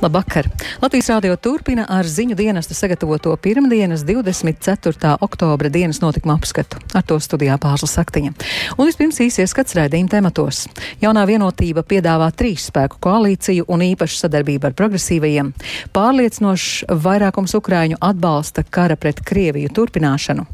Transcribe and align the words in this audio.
Labvakar! 0.00 0.48
Latvijas 0.80 1.10
rādio 1.12 1.34
turpina 1.36 1.84
ar 1.92 2.06
ziņu 2.08 2.32
dienestu 2.32 2.72
sagatavoto 2.72 3.34
pirmdienas 3.36 4.00
24. 4.08 5.10
oktobra 5.20 5.68
dienas 5.68 6.00
notikuma 6.00 6.38
apskatu. 6.38 6.78
Ar 6.96 7.04
to 7.04 7.18
studijā 7.20 7.58
Pāzla 7.60 7.88
Saktiņa. 7.90 8.32
Un 8.78 8.88
vispirms 8.88 9.20
īsies 9.20 9.52
skats 9.52 9.76
raidījuma 9.76 10.08
tematos. 10.14 10.62
Jaunā 11.04 11.26
vienotība 11.28 11.84
piedāvā 11.84 12.30
trīs 12.32 12.70
spēku 12.70 12.96
koalīciju 13.04 13.68
un 13.68 13.84
īpašu 13.90 14.22
sadarbību 14.22 14.70
ar 14.70 14.78
progresīvajiem. 14.78 15.52
Pārliecinošs 15.92 16.88
vairākums 17.04 17.58
Ukraiņu 17.60 18.00
atbalsta 18.00 18.64
kara 18.64 18.96
pret 18.96 19.20
Krieviju 19.20 19.68
turpināšanu. 19.76 20.48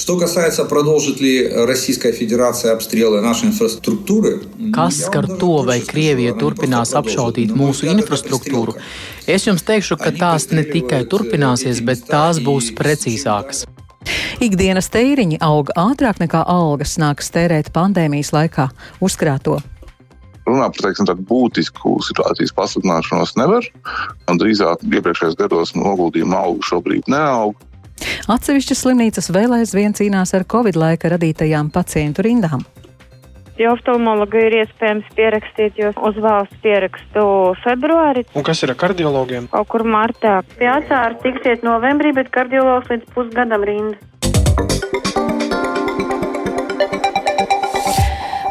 Что 0.00 0.18
касается, 0.18 0.66
продолжит 0.66 1.20
ли 1.20 1.48
Российская 1.48 2.12
Федерация 2.12 2.74
обстрелы 2.74 3.22
нашей 3.22 3.48
инфраструктуры? 3.48 4.42
Kas 4.72 5.08
skar 5.08 5.26
to, 5.26 5.64
vai 5.64 5.80
Krievija 5.80 6.34
turpinās 6.36 6.92
apšaudīt 6.92 7.54
mūsu 7.56 7.88
infrastruktūru? 7.88 8.76
Es 9.26 9.46
jums 9.48 9.64
teikšu, 9.64 9.96
ka 9.96 10.12
tās 10.12 10.50
ne 10.52 10.66
tikai 10.68 11.06
turpināsies, 11.08 11.80
bet 11.80 12.04
tās 12.10 12.42
būs 12.44 12.74
precīzākas. 12.76 13.64
Ikdienas 14.44 14.92
tēriņi 14.92 15.40
aug 15.40 15.72
ātrāk 15.72 16.20
nekā 16.20 16.44
algas 16.44 16.98
nāks 17.00 17.32
tērēt 17.32 17.72
pandēmijas 17.72 18.34
laikā 18.36 18.68
uzkrāto 19.00 19.62
runā 20.46 20.68
par 20.70 20.86
teiksim, 20.86 21.08
tādu 21.08 21.24
būtisku 21.26 21.96
situācijas 22.06 22.54
pasliktināšanos 22.56 23.34
nevar. 23.40 23.66
Un 24.30 24.38
drīzāk 24.38 24.84
iepriekšējos 24.86 25.38
gados 25.40 25.74
noguldījuma 25.74 26.44
auga 26.46 26.68
šobrīd 26.70 27.10
neaug. 27.10 27.58
Atsevišķas 28.31 28.83
slimnīcas 28.85 29.31
vēl 29.33 29.57
aizvien 29.61 29.95
cīnās 29.97 30.35
ar 30.37 30.45
Covid 30.49 30.79
laika 30.79 31.11
radītajām 31.15 31.71
pacientu 31.73 32.25
rindām. 32.27 32.65
Ja 33.59 33.73
oftalmologu 33.75 34.39
ir 34.41 34.55
iespējams 34.61 35.09
pierakstīt, 35.17 35.77
jo 35.77 35.91
uz 36.07 36.17
valsts 36.23 36.61
pierakstu 36.63 37.25
februāri. 37.61 38.23
Un 38.33 38.47
kas 38.47 38.63
ir 38.63 38.73
ar 38.73 38.79
kardiologiem? 38.85 39.51
Kaut 39.51 39.69
kur 39.73 39.85
martā. 39.85 40.39
Pie 40.57 40.71
ācāra 40.71 41.19
tiksiet 41.21 41.67
novembrī, 41.67 42.15
bet 42.17 42.31
kardiologs 42.33 42.89
līdz 42.89 43.11
pusgadam 43.13 43.67
rinda. 43.67 43.99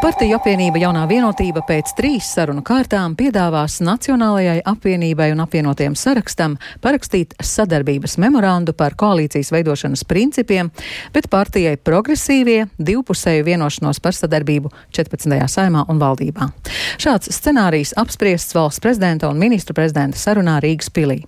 Partiju 0.00 0.38
apvienība 0.38 0.80
Jaunā 0.80 1.02
vienotība 1.04 1.60
pēc 1.68 1.90
trīs 1.92 2.24
sarunu 2.32 2.62
kārtām 2.64 3.12
piedāvās 3.18 3.82
Nacionālajai 3.84 4.62
apvienībai 4.64 5.26
un 5.34 5.42
apvienotiem 5.44 5.92
sarakstam 5.92 6.54
parakstīt 6.80 7.34
sadarbības 7.44 8.16
memorandu 8.22 8.72
par 8.72 8.96
koalīcijas 8.96 9.52
veidošanas 9.52 10.06
principiem, 10.08 10.70
bet 11.12 11.28
partijai 11.28 11.74
progresīvie 11.76 12.62
divpusēju 12.80 13.44
vienošanos 13.50 14.00
par 14.00 14.16
sadarbību 14.16 14.72
14. 14.96 15.36
saimā 15.52 15.84
un 15.92 16.00
valdībā. 16.00 16.48
Šāds 16.96 17.28
scenārijs 17.36 17.92
apspriests 18.00 18.56
valsts 18.56 18.80
prezidenta 18.80 19.28
un 19.28 19.36
ministru 19.36 19.76
prezidenta 19.76 20.16
sarunā 20.16 20.56
Rīgas 20.64 20.88
pilī. 20.96 21.18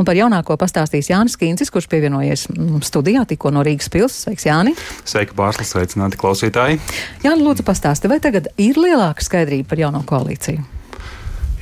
Un 0.00 0.08
par 0.08 0.18
jaunāko 0.18 0.58
pastāstīs 0.58 1.12
Jānis 1.12 1.38
Kīncis, 1.38 1.70
kurš 1.70 1.86
pievienojies 1.94 2.48
studijā 2.90 3.22
tikko 3.30 3.54
no 3.54 3.62
Rīgas 3.62 3.86
pils. 3.94 4.18
Sveiks, 4.26 4.48
Jāni! 4.50 4.74
Sveiki, 5.06 5.38
Bārslis, 5.38 5.70
sveicināti 5.76 6.18
klausītāji! 6.18 6.82
Jāni, 7.22 7.46
lūdzu, 7.46 7.62
pastāsti, 7.66 8.10
vai 8.16 8.22
tagad 8.24 8.48
ir 8.56 8.78
lielāka 8.80 9.24
skaidrība 9.24 9.68
par 9.68 9.82
jauno 9.82 10.00
koalīciju? 10.08 10.75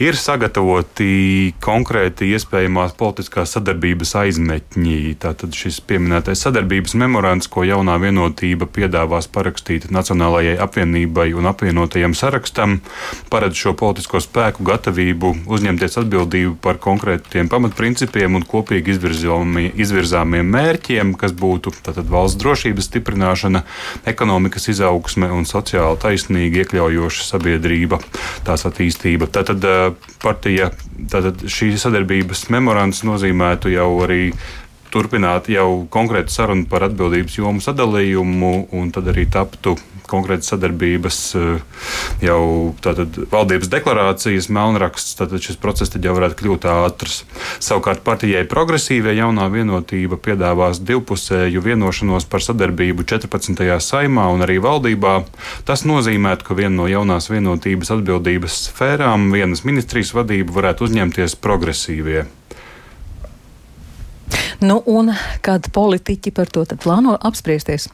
Ir 0.02 0.16
sagatavoti 0.18 1.52
konkrēti 1.62 2.26
iespējamās 2.34 2.96
politiskās 2.98 3.52
sadarbības 3.54 4.10
aizmetņi. 4.18 5.12
Tātad 5.22 5.54
šis 5.54 5.76
pieminētais 5.86 6.40
sadarbības 6.42 6.96
memorands, 6.98 7.46
ko 7.46 7.62
jaunā 7.62 7.94
vienotība 8.02 8.66
piedāvās 8.66 9.28
parakstīt 9.30 9.86
Nacionālajai 9.94 10.56
apvienībai 10.64 11.28
un 11.38 11.46
apvienotajam 11.46 12.16
sarakstam, 12.18 12.80
paredz 13.30 13.60
šo 13.60 13.76
politisko 13.78 14.18
spēku 14.24 14.66
gatavību 14.66 15.30
uzņemties 15.54 16.00
atbildību 16.02 16.56
par 16.66 16.82
konkrētiem 16.82 17.52
pamatprincipiem 17.54 18.34
un 18.34 18.48
kopīgi 18.50 18.98
izvirzāmiem 18.98 20.50
mērķiem, 20.56 21.14
kas 21.22 21.36
būtu 21.38 21.70
tātad 21.86 22.10
valsts 22.10 22.40
drošības 22.42 22.90
stiprināšana, 22.90 23.62
ekonomikas 24.10 24.72
izaugsme 24.74 25.30
un 25.30 25.46
sociāli 25.46 26.02
taisnīga 26.02 26.64
iekļaujoša 26.64 27.30
sabiedrība, 27.30 28.02
tās 28.42 28.66
attīstība. 28.66 29.30
Tātad, 29.30 29.62
partija, 30.22 30.70
šī 31.10 31.72
sadarbības 31.80 32.48
memorands 32.54 33.02
nozīmētu 33.06 33.72
jau 33.74 33.88
arī 34.04 34.28
turpināt 34.94 35.50
jau 35.50 35.86
konkrētu 35.90 36.30
sarunu 36.30 36.68
par 36.70 36.86
atbildības 36.86 37.40
jomu 37.40 37.62
sadalījumu, 37.64 38.54
un 38.78 38.92
tad 38.94 39.10
arī 39.10 39.26
taptu 39.26 39.74
konkrētas 40.10 40.50
sadarbības 40.52 41.18
jau 42.24 42.40
tātad, 42.84 43.16
valdības 43.32 43.70
deklarācijas 43.72 44.50
melnraksts. 44.52 45.16
Tad 45.18 45.34
šis 45.38 45.58
process 45.60 45.92
tad 45.94 46.04
jau 46.06 46.14
varētu 46.16 46.38
kļūt 46.40 46.68
ātrs. 46.70 47.22
Savukārt 47.64 48.04
partijai 48.06 48.44
progresīvie 48.50 49.16
jaunā 49.18 49.48
vienotība 49.52 50.18
piedāvās 50.20 50.82
divpusēju 50.84 51.64
vienošanos 51.64 52.28
par 52.30 52.44
sadarbību 52.44 53.06
14. 53.14 53.64
saimā 53.80 54.28
un 54.34 54.44
arī 54.46 54.60
valdībā. 54.62 55.16
Tas 55.68 55.86
nozīmē, 55.88 56.36
ka 56.44 56.56
viena 56.58 56.74
no 56.82 56.88
jaunās 56.90 57.30
vienotības 57.32 57.94
atbildības 57.98 58.62
sfērām, 58.68 59.30
vienas 59.34 59.64
ministrijas 59.66 60.14
vadību 60.16 60.56
varētu 60.56 60.88
uzņemties 60.88 61.38
progresīvie. 61.44 62.24
Nu, 64.64 64.80
un 64.86 65.12
kad 65.44 65.66
politiķi 65.72 66.32
par 66.32 66.48
to 66.48 66.64
plāno 66.80 67.16
apspriesties? 67.20 67.90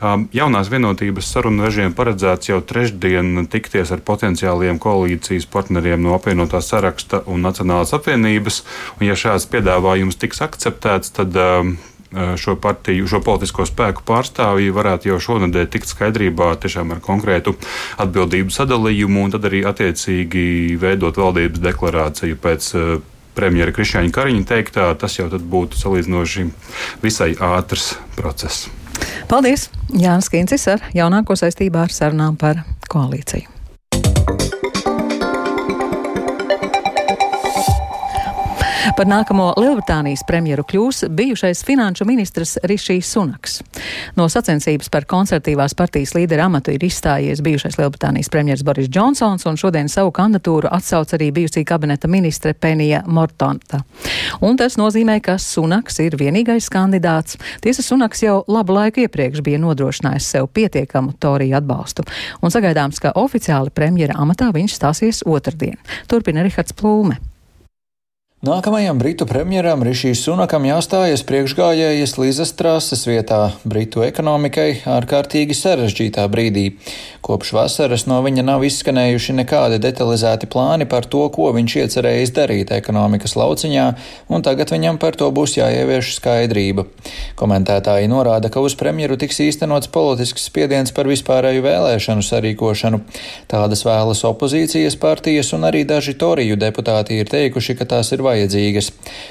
Um, 0.00 0.26
jaunās 0.34 0.70
vienotības 0.72 1.30
sarunu 1.34 1.66
režīmiem 1.66 1.94
paredzēts 1.96 2.50
jau 2.50 2.60
trešdien 2.64 3.46
tikties 3.52 3.92
ar 3.94 4.02
potenciāliem 4.04 4.80
koalīcijas 4.82 5.48
partneriem 5.50 6.02
no 6.02 6.14
apvienotā 6.18 6.62
saraksta 6.64 7.22
un 7.30 7.44
Nacionālās 7.44 7.94
apvienības. 7.96 8.62
Un, 8.98 9.08
ja 9.08 9.18
šāds 9.18 9.48
piedāvājums 9.52 10.20
tiks 10.20 10.42
akceptēts, 10.44 11.14
tad 11.18 11.36
um, 11.40 11.76
šo 12.36 12.56
partiju, 12.56 13.06
šo 13.10 13.20
politisko 13.24 13.66
spēku 13.68 14.04
pārstāvji 14.06 14.74
varētu 14.74 15.10
jau 15.10 15.18
šonadēļ 15.28 15.70
tikt 15.72 15.90
skaidrībā 15.90 16.52
tiešām 16.62 16.94
ar 16.94 17.00
konkrētu 17.04 17.56
atbildību 18.02 18.54
sadalījumu 18.54 19.24
un 19.26 19.34
tad 19.34 19.48
arī 19.50 19.64
attiecīgi 19.66 20.78
veidot 20.80 21.18
valdības 21.18 21.62
deklarāciju 21.64 22.38
pēc 22.42 22.70
premjera 23.36 23.74
Krišņāņa 23.74 24.14
Kariņa 24.14 24.46
teiktā, 24.50 24.88
tas 24.98 25.18
jau 25.18 25.28
būtu 25.28 25.80
salīdzinoši 25.80 26.48
visai 27.04 27.32
ātrs 27.34 27.94
process. 28.16 28.68
Paldies! 29.30 29.68
Jānis 29.94 30.30
Kīncis 30.32 30.68
ar 30.70 30.84
jaunāko 30.94 31.36
saistībā 31.38 31.86
ar 31.86 31.94
sarunām 31.94 32.38
par 32.40 32.62
koalīciju. 32.90 33.53
Par 38.94 39.08
nākamo 39.10 39.48
Lielbritānijas 39.58 40.20
premjeru 40.22 40.62
kļūs 40.70 41.08
bijušais 41.18 41.64
finanšu 41.66 42.04
ministrs 42.06 42.52
Rišijs 42.62 43.08
Sunaks. 43.10 43.56
No 44.14 44.28
sacensības 44.30 44.86
par 44.94 45.02
konservatīvās 45.10 45.74
partijas 45.74 46.12
līdera 46.14 46.46
amatu 46.46 46.70
ir 46.70 46.84
izstājies 46.86 47.42
bijušais 47.42 47.74
Lielbritānijas 47.80 48.30
premjers 48.30 48.62
Boris 48.62 48.86
Džonsons, 48.86 49.48
un 49.50 49.58
šodien 49.58 49.90
savu 49.90 50.14
kandidatūru 50.14 50.70
atsauc 50.70 51.16
arī 51.18 51.32
bijusī 51.34 51.64
kabineta 51.66 52.06
ministre 52.06 52.54
Penija 52.54 53.02
Mortonta. 53.10 53.82
Un 54.38 54.62
tas 54.62 54.78
nozīmē, 54.78 55.18
ka 55.26 55.40
Sunaks 55.42 55.98
ir 56.06 56.14
vienīgais 56.14 56.70
kandidāts. 56.70 57.34
Tiesa 57.66 57.82
Sunaks 57.82 58.22
jau 58.22 58.44
labu 58.46 58.78
laiku 58.78 59.02
iepriekš 59.08 59.42
bija 59.42 59.58
nodrošinājis 59.66 60.32
sev 60.36 60.46
pietiekamu 60.54 61.18
Toriju 61.18 61.58
atbalstu, 61.58 62.06
un 62.46 62.54
sagaidāms, 62.54 63.02
ka 63.02 63.16
oficiāli 63.18 63.74
premjera 63.74 64.22
amatā 64.22 64.54
viņš 64.54 64.78
stāsies 64.78 65.26
otrdien. 65.26 65.80
Turpina 66.06 66.46
Rihards 66.46 66.78
Plūme. 66.78 67.33
Nākamajam 68.44 68.98
britu 68.98 69.24
premjeram 69.26 69.80
Rišijs 69.86 70.20
Sunakam 70.26 70.66
jāstājas 70.68 71.22
priekšgājējas 71.24 72.12
Līzas 72.20 72.50
Trases 72.58 73.06
vietā 73.08 73.38
britu 73.64 74.02
ekonomikai 74.04 74.82
ārkārtīgi 74.84 75.54
sarežģītā 75.56 76.26
brīdī. 76.28 76.64
Kopš 77.24 77.54
vasaras 77.56 78.04
no 78.04 78.18
viņa 78.20 78.42
nav 78.44 78.66
izskanējuši 78.68 79.36
nekādi 79.38 79.78
detalizēti 79.80 80.48
plāni 80.52 80.84
par 80.84 81.08
to, 81.08 81.22
ko 81.32 81.54
viņš 81.56 81.76
iecerējis 81.84 82.34
darīt 82.36 82.74
ekonomikas 82.76 83.32
lauciņā, 83.40 83.86
un 84.28 84.44
tagad 84.44 84.74
viņam 84.74 85.00
par 85.00 85.16
to 85.16 85.30
būs 85.32 85.56
jāievieš 85.56 86.12
skaidrība. 86.18 86.84
Komentētāji 87.40 88.12
norāda, 88.12 88.52
ka 88.52 88.60
uz 88.60 88.76
premjeru 88.76 89.16
tiks 89.16 89.40
īstenots 89.40 89.88
politisks 89.88 90.50
spiediens 90.50 90.92
par 90.92 91.08
vispārēju 91.08 91.64
vēlēšanu 91.64 92.28
sarīkošanu. 92.28 93.00
Tādas 93.48 93.86
vēlas 93.88 94.20
opozīcijas 94.28 95.00
partijas 95.00 95.54
un 95.56 95.64
arī 95.70 95.86
daži 95.88 96.12
toriju 96.20 96.60
deputāti 96.60 97.22
ir 97.24 97.32
teikuši, 97.32 97.80
ka 97.80 97.88
tās 97.96 98.12
ir 98.12 98.20
vajadzīgas 98.20 98.33
vajadzīgas. 98.34 98.90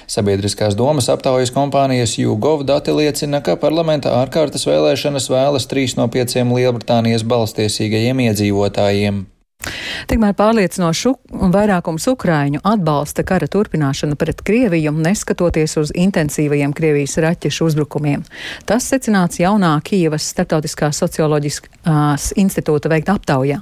Sabiedriskās 0.10 0.80
domas 0.80 1.12
aptaujas 1.14 1.54
kompānijas 1.54 2.16
YouGov 2.22 2.66
dati 2.70 2.96
liecina, 2.96 3.44
ka 3.46 3.60
parlamenta 3.60 4.16
ārkārtas 4.24 4.66
vēlēšanas 4.70 5.30
vēlas 5.34 5.70
trīs 5.70 5.98
no 6.00 6.08
pieciem 6.08 6.56
Lielbritānijas 6.56 7.28
balstiesīgajiem 7.28 8.26
iedzīvotājiem. 8.30 9.24
Tikmēr 10.10 10.34
pārliecinoši 10.36 11.12
vairākums 11.54 12.06
Ukraiņu 12.12 12.62
atbalsta 12.68 13.24
kara 13.28 13.48
turpināšanu 13.48 14.18
pret 14.20 14.42
Krieviju, 14.46 14.92
neskatoties 14.92 15.78
uz 15.80 15.94
intensīvajiem 15.96 16.74
Krievijas 16.76 17.16
raķešu 17.24 17.70
uzbrukumiem. 17.70 18.26
Tas 18.68 18.88
secināts 18.92 19.40
jaunā 19.40 19.72
Kīvas 19.86 20.28
starptautiskās 20.34 21.00
socioloģiskās 21.04 22.34
institūta 22.42 22.92
veikta 22.92 23.16
aptaujā. 23.18 23.62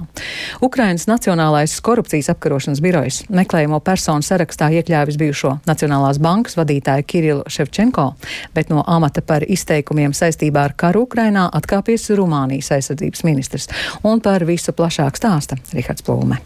Ukrainas 0.62 1.06
Nacionālais 1.10 1.76
korupcijas 1.84 2.32
apkarošanas 2.34 2.82
birojs 2.82 3.22
meklējamo 3.30 3.78
personu 3.84 4.26
sarakstā 4.26 4.72
iekļāvis 4.80 5.20
bijušo 5.20 5.54
Nacionālās 5.68 6.18
bankas 6.22 6.58
vadītāju 6.58 7.06
Kirilu 7.06 7.46
Ševčenko, 7.46 8.08
bet 8.54 8.72
no 8.72 8.82
amata 8.86 9.22
par 9.22 9.46
izteikumiem 9.46 10.16
saistībā 10.16 10.66
ar 10.66 10.76
karu 10.78 11.06
Ukrainā 11.06 11.48
atkāpies 11.54 12.10
Rumānijas 12.18 12.72
aizsardzības 12.78 13.24
ministrs. 13.28 13.70
Un 14.02 14.22
par 14.24 14.44
visu 14.48 14.74
plašāk 14.74 15.18
stāsta 15.18 15.58
Rihards 15.72 15.91
Plūme. 16.00 16.40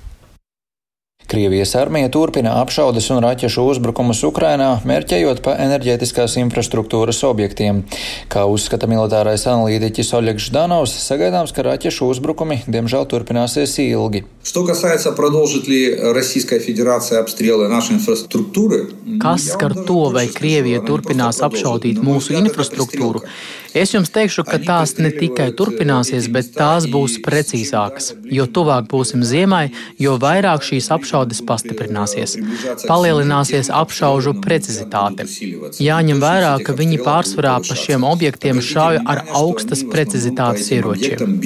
Krievijas 1.26 1.75
armija 1.75 2.06
turpina 2.08 2.52
apšaudes 2.62 3.08
un 3.11 3.19
raķešu 3.25 3.64
uzbrukumus 3.67 4.20
Ukrainā, 4.28 4.69
mērķējot 4.87 5.40
pa 5.43 5.56
enerģētiskās 5.64 6.37
infrastruktūras 6.38 7.19
objektiem. 7.26 7.81
Kā 8.31 8.44
uzskata 8.46 8.87
militārais 8.87 9.43
analītiķis 9.50 10.12
Oļegs 10.20 10.46
Ždanovs, 10.46 10.94
sagaidāms, 11.02 11.50
ka 11.50 11.67
raķešu 11.67 12.12
uzbrukumi 12.12 12.61
diemžēl 12.70 13.08
turpināsies 13.11 13.75
ilgi. 13.82 14.23
Kas 19.26 19.50
skar 19.50 19.75
to, 19.90 20.00
vai 20.14 20.29
Krievija 20.31 20.87
turpinās 20.87 21.43
apšaudīt 21.43 21.99
mūsu 22.06 22.38
infrastruktūru? 22.38 23.26
Es 23.76 23.90
jums 23.93 24.08
teikšu, 24.14 24.46
ka 24.46 24.56
tās 24.62 24.94
ne 25.02 25.11
tikai 25.12 25.50
turpināsies, 25.58 26.31
bet 26.32 26.55
tās 26.55 26.87
būs 26.88 27.19
precīzākas. 27.26 28.14
Jo 28.32 28.46
tuvāk 28.46 28.87
būsim 28.88 29.26
ziemai, 29.26 29.67
jo 30.00 30.14
vairāk 30.22 30.64
šīs 30.64 30.88
apšaudes 30.94 31.15
pastiprināsies. 31.48 32.36
Palielināsies 32.86 33.70
apšaužu 33.72 34.34
precizitāte. 34.44 35.26
Jāņem 35.82 36.20
vērā, 36.22 36.52
ka 36.66 36.74
viņi 36.76 37.00
pārsvarā 37.06 37.56
pa 37.64 37.76
šiem 37.78 38.04
objektiem 38.06 38.60
šauja 38.64 39.02
ar 39.06 39.22
augstas 39.40 39.84
precizitātes 39.86 40.70
ieročiem. 40.74 41.38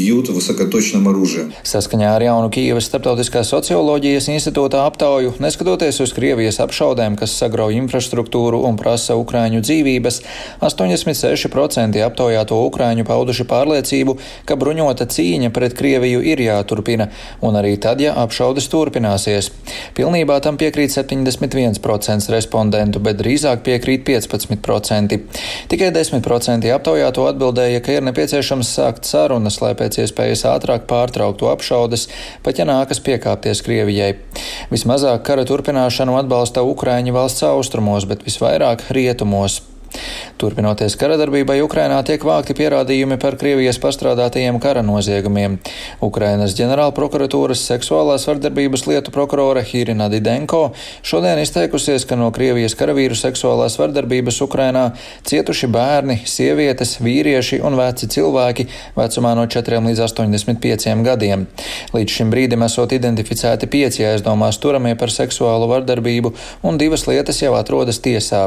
Saskaņā 1.70 2.10
ar 2.16 2.24
jaunu 2.24 2.50
Kīivas 2.54 2.88
starptautiskās 2.90 3.52
socioloģijas 3.52 4.30
institūta 4.32 4.84
aptauju, 4.88 5.34
neskatoties 5.42 6.00
uz 6.04 6.14
Krievijas 6.16 6.60
apšaudēm, 6.64 7.18
kas 7.20 7.36
sagrauj 7.38 7.76
infrastruktūru 7.78 8.62
un 8.68 8.78
prasa 8.80 9.16
Ukrāņu 9.20 9.62
dzīvības, 9.64 10.20
86% 10.64 12.00
aptaujāto 12.06 12.58
Ukrāņu 12.66 13.06
pauduši 13.08 13.46
pārliecību, 13.50 14.16
ka 14.48 14.58
bruņota 14.60 15.06
cīņa 15.10 15.52
pret 15.54 15.76
Krieviju 15.78 16.22
ir 16.26 16.42
jāturpina, 16.44 17.10
un 17.46 17.58
arī 17.60 17.76
tad, 17.82 18.02
ja 18.02 18.14
apšaudes 18.22 18.68
turpināsies. 18.72 19.50
Pilnībā 19.96 20.38
tam 20.44 20.58
piekrīt 20.60 20.92
71% 20.94 22.30
respondentu, 22.34 23.02
bet 23.04 23.18
drīzāk 23.20 23.64
piekrīt 23.66 24.04
15%. 24.08 25.18
Tikai 25.70 25.90
10% 25.94 26.70
aptaujāto 26.74 27.26
atbildēja, 27.30 27.82
ka 27.84 27.96
ir 27.96 28.06
nepieciešams 28.08 28.74
sākt 28.78 29.08
sarunas, 29.08 29.60
lai 29.64 29.72
pēc 29.78 30.00
iespējas 30.04 30.46
ātrāk 30.52 30.86
pārtrauktu 30.90 31.50
apšaudes, 31.52 32.08
pat 32.46 32.60
ja 32.60 32.68
nākas 32.68 33.02
piekāpties 33.06 33.64
Krievijai. 33.66 34.14
Vismazāk 34.72 35.24
kara 35.26 35.46
turpināšanu 35.48 36.16
atbalsta 36.20 36.64
Ukraiņu 36.66 37.16
valsts 37.16 37.46
austrumos, 37.50 38.08
bet 38.10 38.24
visvairāk 38.26 38.88
rietumos. 38.94 39.60
Turpinoties 40.40 40.94
karadarbībai 40.96 41.58
Ukrainā 41.60 41.98
tiek 42.06 42.22
vākti 42.24 42.54
pierādījumi 42.56 43.18
par 43.20 43.34
Krievijas 43.40 43.76
pastrādātajiem 43.82 44.56
kara 44.62 44.80
noziegumiem. 44.86 45.58
Ukrainas 46.00 46.54
ģenerālprokuratūras 46.56 47.60
seksuālās 47.68 48.24
vardarbības 48.28 48.86
lietu 48.88 49.12
prokurore 49.12 49.60
Hirina 49.66 50.08
Didenko 50.08 50.70
šodien 51.04 51.42
izteikusies, 51.42 52.06
ka 52.08 52.16
no 52.16 52.30
Krievijas 52.32 52.76
karavīru 52.78 53.18
seksuālās 53.18 53.76
vardarbības 53.80 54.40
Ukrainā 54.46 54.86
cietuši 55.28 55.68
bērni, 55.74 56.16
sievietes, 56.24 56.96
vīrieši 57.04 57.60
un 57.66 57.76
veci 57.76 58.08
cilvēki 58.16 58.66
vecumā 58.96 59.34
no 59.36 59.44
4 59.50 59.82
līdz 59.90 60.04
85 60.06 61.04
gadiem. 61.04 61.44
Līdz 61.92 62.16
šim 62.16 62.32
brīdim 62.32 62.64
esot 62.64 62.96
identificēti 62.96 63.68
pieci 63.68 64.08
aizdomās 64.08 64.56
turamie 64.62 64.96
par 64.96 65.12
seksuālu 65.12 65.68
vardarbību, 65.70 66.32
un 66.64 66.80
divas 66.80 67.04
lietas 67.10 67.42
jau 67.44 67.52
atrodas 67.58 68.00
tiesā. 68.00 68.46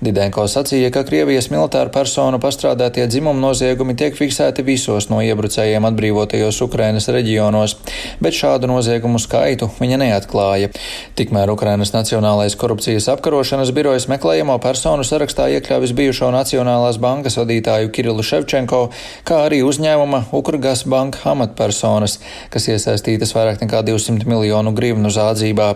Didenko 0.00 0.46
sacīja, 0.48 0.75
ka 0.92 1.02
Krievijas 1.08 1.46
militāra 1.48 1.88
personu 1.92 2.38
pastrādātie 2.42 3.06
dzimumu 3.08 3.40
noziegumi 3.40 3.94
tiek 3.96 4.16
fiksēti 4.18 4.64
visos 4.66 5.08
no 5.08 5.22
iebrucējiem 5.24 5.86
atbrīvotajos 5.88 6.58
Ukrainas 6.66 7.08
reģionos, 7.12 7.76
bet 8.20 8.36
šādu 8.36 8.68
noziegumu 8.70 9.20
skaitu 9.22 9.70
viņa 9.80 9.98
neatklāja. 10.02 10.68
Tikmēr 11.16 11.52
Ukrainas 11.54 11.94
Nacionālais 11.94 12.56
korupcijas 12.60 13.08
apkarošanas 13.14 13.72
birojas 13.76 14.08
meklējamo 14.12 14.58
personu 14.60 15.06
sarakstā 15.06 15.48
iekļāvis 15.56 15.94
bijušo 15.96 16.28
Nacionālās 16.34 17.00
bankas 17.00 17.38
vadītāju 17.40 17.92
Kirilu 17.96 18.24
Ševčenko, 18.26 18.82
kā 19.24 19.40
arī 19.48 19.62
uzņēmuma 19.66 20.26
Ukrgas 20.36 20.84
banka 20.84 21.24
amatpersonas, 21.32 22.18
kas 22.52 22.68
iesaistītas 22.74 23.32
vairāk 23.36 23.64
nekā 23.64 23.80
200 23.88 24.28
miljonu 24.28 24.76
grivnu 24.76 25.08
zādzībā. 25.14 25.72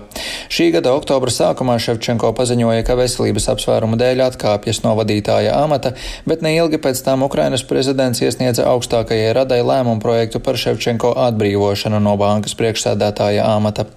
Šī 0.53 0.71
gada 0.77 0.93
oktobra 0.99 1.33
sākumā 1.33 1.81
Ševčenko 1.81 2.35
paziņoja, 2.37 2.85
ka 2.85 2.99
veselības 3.01 3.49
apsvērumu 3.55 3.99
dēļ 4.01 4.27
atkāpjas 4.29 4.83
no 4.85 4.90
vadītāja 4.99 5.55
amata, 5.61 5.95
bet 6.27 6.43
neilgi 6.47 6.81
pēc 6.83 7.05
tam 7.07 7.25
Ukrainas 7.27 7.65
prezidents 7.67 8.23
iesniedza 8.25 8.67
augstākajai 8.73 9.33
radai 9.37 9.63
lēmumu 9.63 10.03
projektu 10.03 10.43
par 10.43 10.59
Ševčenko 10.61 11.15
atbrīvošanu 11.29 12.03
no 12.03 12.17
bankas 12.21 12.57
priekšsēdētāja 12.59 13.47
amata. 13.55 13.89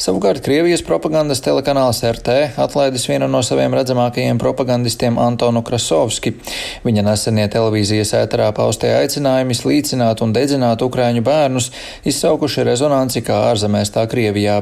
Savukārt 0.00 0.42
Krievijas 0.44 0.82
propagandas 0.84 1.40
telekanāls 1.44 2.02
RT 2.04 2.34
atlaidis 2.60 3.06
vienu 3.08 3.28
no 3.30 3.40
saviem 3.46 3.74
redzamākajiem 3.76 4.38
propagandistiem 4.42 5.18
Antonu 5.22 5.62
Krasovski. 5.64 6.34
Viņa 6.84 7.04
nesenie 7.06 7.46
televīzijas 7.52 8.14
ēterā 8.18 8.50
paustie 8.56 8.90
aicinājumi 8.96 9.56
slīcināt 9.56 10.22
un 10.24 10.34
dedzināt 10.36 10.82
ukraiņu 10.84 11.24
bērnus 11.24 11.70
izsaukuši 12.10 12.66
rezonanci 12.68 13.24
kā 13.24 13.40
ārzemēs 13.50 13.94
tā 13.94 14.06
Krievijā. 14.10 14.60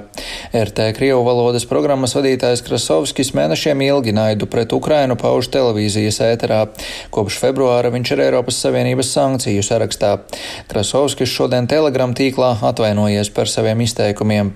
RT 0.52 0.90
Krievu 0.96 1.24
valodas 1.26 1.66
programmas 1.68 2.16
vadītājs 2.18 2.64
Krasovskis 2.66 3.32
mēnešiem 3.38 3.82
ilgi 3.88 4.14
naidu 4.16 4.48
pret 4.50 4.72
Ukrainu 4.76 5.18
pauž 5.20 5.50
televīzijas 5.52 6.20
ēterā. 6.28 6.64
Kopš 7.14 7.40
februāra 7.42 7.92
viņš 7.94 8.14
ir 8.14 8.26
Eiropas 8.28 8.60
Savienības 8.62 9.14
sankciju 9.16 9.64
sarakstā. 9.66 10.18
Krasovskis 10.70 11.32
šodien 11.32 11.70
Telegram 11.70 12.14
tīklā 12.14 12.56
atvainojies 12.72 13.32
par 13.34 13.50
saviem 13.50 13.82
izteikumiem. 13.86 14.54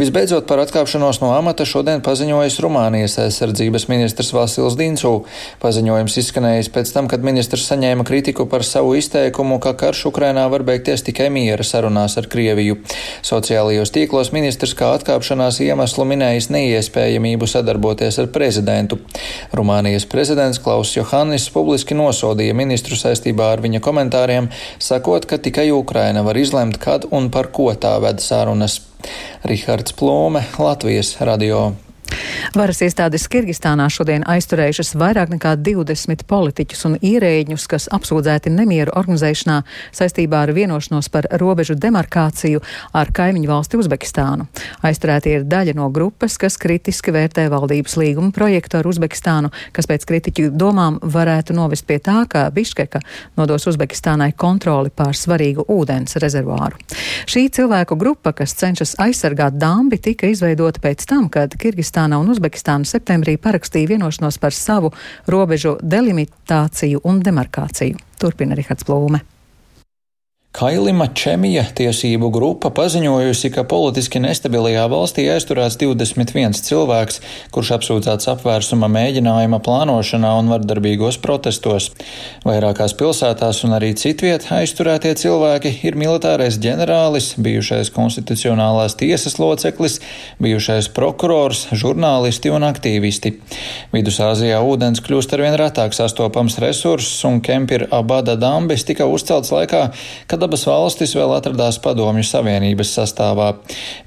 Visbeidzot, 0.00 0.46
par 0.48 0.62
atkāpšanos 0.62 1.18
no 1.20 1.32
amata 1.34 1.66
šodien 1.68 2.00
paziņojas 2.04 2.54
Rumānijas 2.64 3.18
aizsardzības 3.20 3.84
ministrs 3.90 4.30
Vasils 4.32 4.76
Dīncu. 4.78 5.10
Paziņojums 5.60 6.16
izskanējis 6.22 6.70
pēc 6.72 6.92
tam, 6.94 7.08
kad 7.10 7.24
ministrs 7.26 7.66
saņēma 7.68 8.06
kritiku 8.08 8.46
par 8.48 8.64
savu 8.64 8.94
izteikumu, 8.96 9.58
ka 9.60 9.74
karš 9.76 10.06
Ukrainā 10.08 10.46
var 10.52 10.64
beigties 10.64 11.04
tikai 11.04 11.28
miera 11.34 11.66
sarunās 11.66 12.16
ar 12.20 12.30
Krieviju. 12.32 12.78
Sociālajos 13.26 13.92
tīklos 13.92 14.32
ministrs 14.32 14.72
kā 14.78 14.94
atkāpšanās 14.96 15.60
iemeslu 15.66 16.06
minējis 16.08 16.48
neiespējamību 16.54 17.50
sadarboties 17.50 18.22
ar 18.22 18.30
prezidentu. 18.32 19.02
Rumānijas 19.52 20.08
prezidents 20.08 20.62
Klaus 20.62 20.94
Johannis 20.96 21.50
publiski 21.52 21.98
nosodīja 21.98 22.56
ministru 22.56 22.96
saistībā 22.96 23.52
ar 23.56 23.64
viņa 23.66 23.82
komentāriem, 23.84 24.48
sakot, 24.78 25.26
ka 25.26 25.36
tikai 25.42 25.68
Ukraina 25.74 26.24
var 26.24 26.40
izlemt, 26.40 26.80
kad 26.80 27.10
un 27.10 27.28
par 27.34 27.52
ko 27.52 27.72
tā 27.74 27.98
ved 28.00 28.24
sarunas. 28.24 28.80
Rihards 29.42 29.92
Plome, 29.92 30.44
Latvijas 30.58 31.20
radio. 31.20 31.89
Varas 32.50 32.80
iestādes 32.82 33.28
Kirgistānā 33.30 33.84
šodien 33.92 34.24
aizturējušas 34.26 34.96
vairāk 34.98 35.30
nekā 35.30 35.52
20 35.62 36.24
politiķus 36.26 36.80
un 36.88 36.96
ierēģņus, 36.98 37.66
kas 37.70 37.86
apsūdzēti 37.94 38.50
nemieru 38.50 38.90
organizēšanā 38.98 39.60
saistībā 39.94 40.40
ar 40.42 40.50
vienošanos 40.56 41.06
par 41.14 41.28
robežu 41.38 41.76
demarkāciju 41.78 42.58
ar 42.98 43.12
kaimiņu 43.14 43.50
valsti 43.52 43.78
Uzbekistānu. 43.78 44.48
Aizturētie 44.82 45.36
ir 45.38 45.46
daļa 45.46 45.76
no 45.78 45.86
grupas, 45.94 46.34
kas 46.42 46.58
kritiski 46.58 47.14
vērtē 47.14 47.46
valdības 47.52 47.94
līguma 48.00 48.34
projektu 48.34 48.80
ar 48.80 48.90
Uzbekistānu, 48.90 49.52
kas 49.76 49.86
pēc 49.86 50.08
kritiķu 50.10 50.50
domām 50.50 50.98
varētu 51.02 51.54
novest 51.54 51.86
pie 51.86 52.00
tā, 52.02 52.24
ka 52.26 52.48
Biškeka 52.50 52.98
nodos 53.38 53.68
Uzbekistānai 53.70 54.32
kontroli 54.34 54.90
pār 54.90 55.14
svarīgu 55.14 55.68
ūdens 55.70 56.18
rezervāru. 56.18 56.82
Šī 57.30 57.46
cilvēku 57.54 57.94
grupa, 58.00 58.34
kas 58.34 58.56
cenšas 58.58 58.96
aizsargāt 58.98 59.54
dambi, 59.60 60.00
tika 60.02 60.26
izveidota 60.26 60.82
pēc 60.82 61.06
tam, 61.06 61.30
kad 61.30 61.54
Kirgistāna 61.54 61.99
un 62.20 62.30
Uzbekistāna 62.32 62.88
septembrī 62.88 63.36
parakstīja 63.36 63.92
vienošanos 63.92 64.38
par 64.40 64.56
savu 64.56 64.92
robežu 65.28 65.76
delimitāciju 65.82 67.02
un 67.04 67.20
demarkāciju. 67.24 68.00
Turpina 68.20 68.56
Rihards 68.56 68.86
Plūme. 68.88 69.20
Kailima 70.50 71.06
Čemija 71.14 71.62
tiesību 71.78 72.26
grupa 72.34 72.72
paziņojusi, 72.74 73.52
ka 73.54 73.62
politiski 73.70 74.18
nestabilajā 74.18 74.82
valstī 74.90 75.28
aizturēts 75.30 75.76
21 75.78 76.58
cilvēks, 76.66 77.20
kurš 77.54 77.68
apsūdzēts 77.76 78.26
apvērsuma 78.32 78.88
mēģinājuma 78.90 79.60
plānošanā 79.62 80.32
un 80.40 80.50
vardarbīgos 80.50 81.20
protestos. 81.22 81.92
Vairākās 82.42 82.96
pilsētās 82.98 83.60
un 83.68 83.76
arī 83.76 83.92
citviet 83.94 84.48
aizturētie 84.56 85.12
cilvēki 85.22 85.72
ir 85.86 85.98
militārais 86.00 86.58
ģenerālis, 86.58 87.36
bijušais 87.38 87.92
konstitucionālās 87.94 88.98
tiesas 88.98 89.38
loceklis, 89.38 90.00
bijušais 90.42 90.90
prokurors, 90.98 91.68
žurnālisti 91.70 92.50
un 92.50 92.66
aktīvisti. 92.66 93.36
Vidusāzijā 93.94 94.58
ūdens 94.66 94.98
kļūst 95.06 95.38
arvien 95.38 95.54
retāk 95.62 95.94
sastopams 95.94 96.58
resurss 96.58 97.22
un 97.30 97.38
Kempir 97.38 97.86
Abada 97.94 98.34
dambis 98.34 98.82
tika 98.90 99.06
uzcelts 99.06 99.54
laikā, 99.54 99.86
kad 100.26 100.39
kad 100.40 100.48
abas 100.48 100.62
valstis 100.64 101.12
vēl 101.12 101.34
atradās 101.36 101.76
Padomju 101.84 102.24
Savienības 102.24 102.94
sastāvā. 102.96 103.50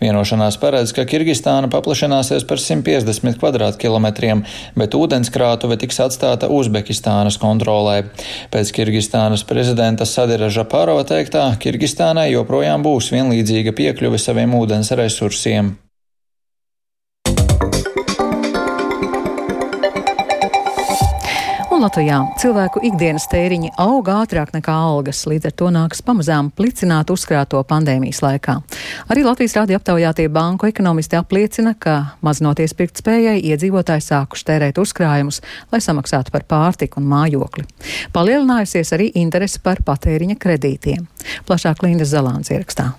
Vienošanās 0.01 0.57
paredz, 0.57 0.89
ka 0.95 1.05
Kirgistāna 1.05 1.69
paplašināsies 1.69 2.47
par 2.49 2.57
150 2.57 3.37
kvadrātkilometriem, 3.37 4.41
bet 4.73 4.97
ūdenskrātuve 4.97 5.77
tiks 5.83 6.01
atstāta 6.01 6.49
Uzbekistānas 6.49 7.37
kontrolē. 7.37 7.99
Pēc 8.49 8.73
Kirgistānas 8.73 9.45
prezidenta 9.45 10.09
Sadira 10.09 10.49
Žaparova 10.49 11.05
teiktā, 11.05 11.51
Kirgistānai 11.61 12.31
joprojām 12.31 12.81
būs 12.81 13.13
vienlīdzīga 13.13 13.77
piekļuve 13.77 14.17
saviem 14.17 14.57
ūdens 14.57 14.89
resursiem. 14.97 15.75
Latvijā 21.83 22.21
cilvēku 22.39 22.79
ikdienas 22.87 23.25
tēriņi 23.27 23.73
aug 23.81 24.07
ātrāk 24.07 24.53
nekā 24.53 24.71
algas, 24.71 25.25
līdz 25.27 25.49
ar 25.49 25.55
to 25.59 25.67
nākas 25.75 25.99
pamazām 26.05 26.47
plicināt 26.55 27.11
uzkrāto 27.11 27.59
pandēmijas 27.67 28.21
laikā. 28.23 28.55
Arī 29.11 29.25
Latvijas 29.25 29.57
rādio 29.57 29.81
aptaujātie 29.81 30.29
banku 30.31 30.69
ekonomisti 30.69 31.19
apliecina, 31.19 31.75
ka 31.75 32.15
mazinoties 32.23 32.77
pirkt 32.79 33.03
spējai 33.03 33.35
iedzīvotāji 33.51 34.07
sākuši 34.07 34.47
tērēt 34.47 34.79
uzkrājumus, 34.79 35.41
lai 35.75 35.83
samaksātu 35.83 36.31
par 36.31 36.47
pārtiku 36.47 37.03
un 37.03 37.11
mājokli. 37.11 37.67
Palielinājusies 38.15 38.95
arī 38.95 39.11
interese 39.19 39.59
par 39.59 39.83
patēriņa 39.83 40.39
kredītiem. 40.39 41.03
Plašāk 41.49 41.83
Linda 41.83 42.07
Zalāns 42.07 42.53
ierakstā. 42.53 42.93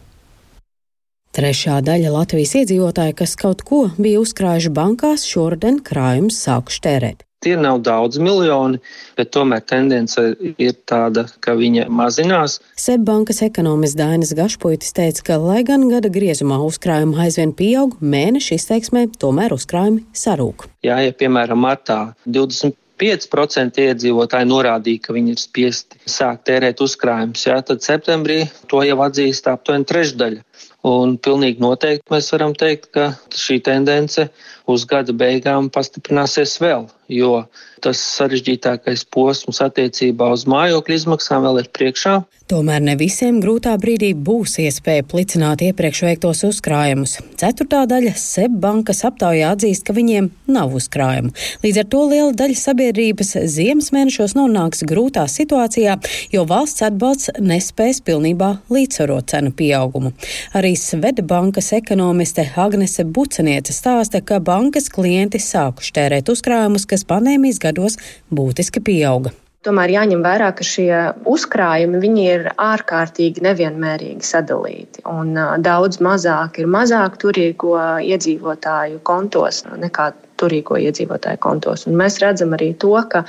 Trešā 1.34 1.80
daļa 1.82 2.12
Latvijas 2.20 2.52
iedzīvotāji, 2.60 3.16
kas 3.16 3.32
kaut 3.40 3.64
ko 3.64 3.86
bija 3.96 4.20
uzkrājuši 4.20 4.76
bankās, 4.76 5.24
šoruden 5.24 5.80
krājumus 5.80 6.44
sākuši 6.44 6.84
tērēt. 6.84 7.30
Tie 7.44 7.56
nav 7.60 7.82
daudz 7.84 8.16
miljoni, 8.22 8.80
bet 9.18 9.32
tomēr 9.36 9.64
tendence 9.68 10.22
ir 10.40 10.76
tāda, 10.88 11.26
ka 11.44 11.56
viņa 11.58 11.90
mazinās. 11.92 12.58
Sebbankas 12.80 13.42
ekonomists 13.44 13.98
Dainis 14.00 14.32
Gašpuitis 14.36 14.94
teica, 14.96 15.26
ka, 15.28 15.40
lai 15.42 15.60
gan 15.68 15.84
gada 15.92 16.08
griezumā 16.12 16.62
uzkrājumi 16.64 17.18
aizvien 17.26 17.52
pieaug, 17.56 17.98
mēneša 18.00 18.56
izteiksmē 18.56 19.06
tomēr 19.20 19.52
uzkrājumi 19.56 20.06
sarūk. 20.16 20.70
Jā, 20.86 21.02
ja 21.04 21.12
piemēram 21.16 21.60
martā 21.66 22.00
20 22.24 22.80
5% 23.00 23.82
iedzīvotāji 23.82 24.46
norādīja, 24.46 25.02
ka 25.02 25.14
viņi 25.16 25.34
ir 25.34 25.40
spiesti 25.42 25.98
sākt 26.06 26.46
tērēt 26.48 26.82
uzkrājumus. 26.84 27.42
Jā, 27.48 27.58
tad 27.66 27.82
septembrī 27.82 28.44
to 28.70 28.84
jau 28.86 29.00
atzīst 29.02 29.48
aptuveni 29.50 29.88
trešdaļa. 29.90 30.44
Un 30.84 31.16
pilnīgi 31.16 31.64
noteikti 31.64 32.12
mēs 32.12 32.28
varam 32.34 32.52
teikt, 32.60 32.90
ka 32.94 33.06
šī 33.32 33.58
tendence 33.64 34.28
uz 34.70 34.84
gada 34.88 35.12
beigām 35.12 35.68
pastiprināsies 35.72 36.56
vēl, 36.62 36.86
jo 37.12 37.44
tas 37.84 38.00
sarežģītākais 38.16 39.04
posms 39.12 39.60
attiecībā 39.64 40.30
uz 40.32 40.46
mājokļu 40.48 40.96
izmaksām 41.00 41.44
vēl 41.44 41.60
ir 41.60 41.68
priekšā. 41.76 42.14
Tomēr 42.48 42.82
ne 42.84 42.92
visiem 43.00 43.38
grūtā 43.40 43.72
brīdī 43.80 44.10
būs 44.26 44.58
iespēja 44.60 45.04
plicināt 45.08 45.62
iepriekš 45.64 46.02
veiktos 46.04 46.42
uzkrājumus. 46.44 47.14
Ceturtā 47.40 47.86
daļa 47.88 48.12
SEB 48.20 48.58
bankas 48.60 49.00
aptaujā 49.08 49.54
atzīst, 49.54 49.84
ka 49.88 49.96
viņiem 49.96 50.28
nav 50.52 50.74
uzkrājumu. 50.76 51.32
Līdz 51.64 51.80
ar 51.80 51.88
to 51.94 52.02
liela 52.10 52.34
daļa 52.36 52.58
sabiedrības 52.60 53.32
ziemas 53.52 53.88
mēnešos 53.96 54.36
nonāks 54.36 54.84
grūtā 54.88 55.24
situācijā, 55.32 55.96
jo 56.36 56.44
valsts 56.48 56.84
atbalsts 56.84 57.32
nespēs 57.40 58.02
pilnībā 58.04 58.50
līdzsvarot 58.68 59.32
cenu 59.32 59.52
pieaugumu. 59.56 60.12
Arī 60.52 60.74
Svedbankas 60.76 61.72
ekonomiste 61.80 62.44
Agnese 62.60 63.08
Buceniece 63.08 63.72
stāsta, 63.72 64.20
ka 64.20 64.42
bankas 64.54 64.90
klienti 64.92 65.42
sākuši 65.42 65.96
tērēt 65.98 66.30
uzkrājumus, 66.30 66.86
kas 66.90 67.06
pandēmijas 67.08 67.58
gados 67.62 67.98
būtiski 68.30 68.82
pieauga. 68.84 69.34
Tomēr 69.64 69.94
jāņem 69.94 70.20
vērā, 70.20 70.50
ka 70.52 70.64
šie 70.68 70.92
uzkrājumi 71.30 72.10
ir 72.20 72.50
ārkārtīgi 72.60 73.40
nevienmērīgi 73.46 74.26
sadalīti. 74.28 75.04
Un, 75.08 75.32
uh, 75.38 75.54
daudz 75.56 76.02
mazāk 76.04 76.60
ir 76.60 76.68
mazāk 76.68 77.16
turīgo 77.22 77.78
iedzīvotāju 78.04 79.00
kontos 79.08 79.62
nekā 79.64 80.10
turīgo 80.44 80.78
iedzīvotāju 80.84 81.40
kontos. 81.42 81.88
Un 81.88 81.98
mēs 81.98 82.20
redzam 82.22 82.54
arī 82.56 82.70
to, 82.78 82.94
ka 83.10 83.24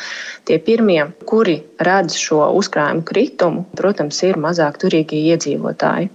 tie 0.46 0.60
pirmie, 0.62 1.02
kuri 1.26 1.58
redz 1.88 2.20
šo 2.20 2.52
uzkrājumu 2.60 3.06
kritumu, 3.08 3.66
protams, 3.80 4.22
ir 4.28 4.40
mazāk 4.42 4.80
turīgie 4.84 5.24
iedzīvotāji. 5.34 6.12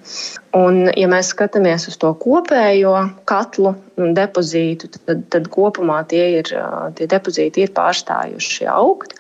Un, 0.57 0.83
ja 0.99 1.07
mēs 1.11 1.31
skatāmies 1.35 1.87
uz 1.91 1.99
to 2.01 2.11
kopējo 2.19 2.95
katlu 3.31 3.75
depozītu, 4.17 4.91
tad, 5.07 5.23
tad 5.31 5.47
kopumā 5.53 6.01
tie, 6.11 6.25
ir, 6.41 6.51
tie 6.99 7.07
depozīti 7.11 7.67
ir 7.67 7.75
pārstājuši 7.77 8.67
augt. 8.73 9.15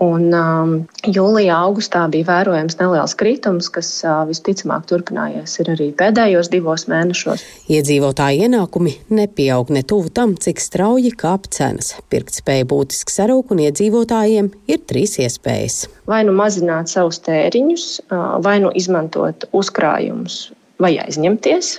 Un, 0.00 0.30
um, 0.34 0.72
jūlijā, 1.04 1.54
augustā 1.68 2.06
bija 2.10 2.26
vērojams 2.30 2.78
neliels 2.80 3.14
kritums, 3.18 3.68
kas 3.72 3.90
uh, 4.06 4.22
visticamāk 4.26 4.86
turpinājies 4.90 5.58
arī 5.62 5.90
pēdējos 5.98 6.48
divos 6.52 6.86
mēnešos. 6.90 7.44
Iedzīvotāju 7.70 8.48
ienākumi 8.48 8.96
nepieaug 9.14 9.70
ne 9.74 9.84
tuvu 9.86 10.10
tam, 10.14 10.34
cik 10.40 10.62
strauji 10.62 11.12
kāp 11.18 11.46
cenas. 11.54 11.92
Pirktspēja 12.10 12.66
būtiski 12.72 13.14
sarūk, 13.14 13.52
un 13.54 13.62
iedzīvotājiem 13.68 14.50
ir 14.72 14.82
trīs 14.88 15.18
iespējas. 15.22 15.84
Vai 16.10 16.24
nu 16.26 16.34
mazināt 16.34 16.90
savus 16.90 17.20
tēriņus, 17.28 17.86
uh, 18.08 18.26
vai 18.42 18.58
nu 18.64 18.72
izmantot 18.74 19.46
uzkrājumus 19.52 20.48
vai 20.80 20.94
aizņemties, 21.02 21.72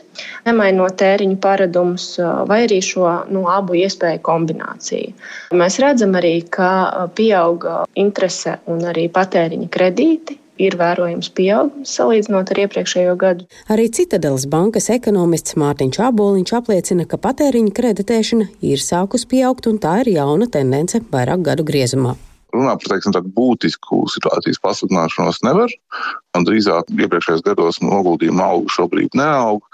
nemainot 0.48 0.98
tēriņu 1.02 1.40
paradumus, 1.44 2.06
vai 2.50 2.64
arī 2.68 2.80
šo 2.86 3.08
nu, 3.34 3.46
abu 3.52 3.78
iespēju 3.80 4.22
kombināciju. 4.26 5.14
Mēs 5.58 5.80
redzam 5.84 6.16
arī, 6.20 6.38
ka 6.54 6.70
pieauga 7.18 7.84
interese 8.00 8.60
un 8.70 8.86
arī 8.92 9.10
patēriņa 9.14 9.70
kredīti 9.74 10.40
ir 10.62 10.76
vērojams 10.78 11.32
pieaugums 11.34 11.96
salīdzinot 11.98 12.52
ar 12.54 12.62
iepriekšējo 12.66 13.16
gadu. 13.20 13.48
Arī 13.74 13.88
Citadelas 13.94 14.46
bankas 14.50 14.92
ekonomists 14.94 15.58
Mārtiņš 15.60 16.02
Aboliņš 16.10 16.54
apliecina, 16.60 17.08
ka 17.10 17.18
patēriņa 17.22 17.74
kreditēšana 17.80 18.52
ir 18.62 18.84
sākus 18.84 19.26
pieaugt 19.30 19.72
un 19.72 19.82
tā 19.82 20.00
ir 20.04 20.14
jauna 20.20 20.50
tendence 20.52 21.02
vairāk 21.14 21.50
gadu 21.50 21.66
griezumā 21.68 22.14
runā 22.54 22.76
par 22.80 22.94
teiksim, 22.94 23.14
tādu 23.16 23.32
būtisku 23.36 24.04
situācijas 24.14 24.62
pasliktināšanos 24.64 25.42
nevar. 25.46 25.74
Un 26.38 26.46
drīzāk 26.48 26.90
iepriekšējos 26.90 27.44
gados 27.46 27.80
noguldījuma 27.84 28.48
auga 28.56 28.74
šobrīd 28.74 29.18
neaug, 29.18 29.66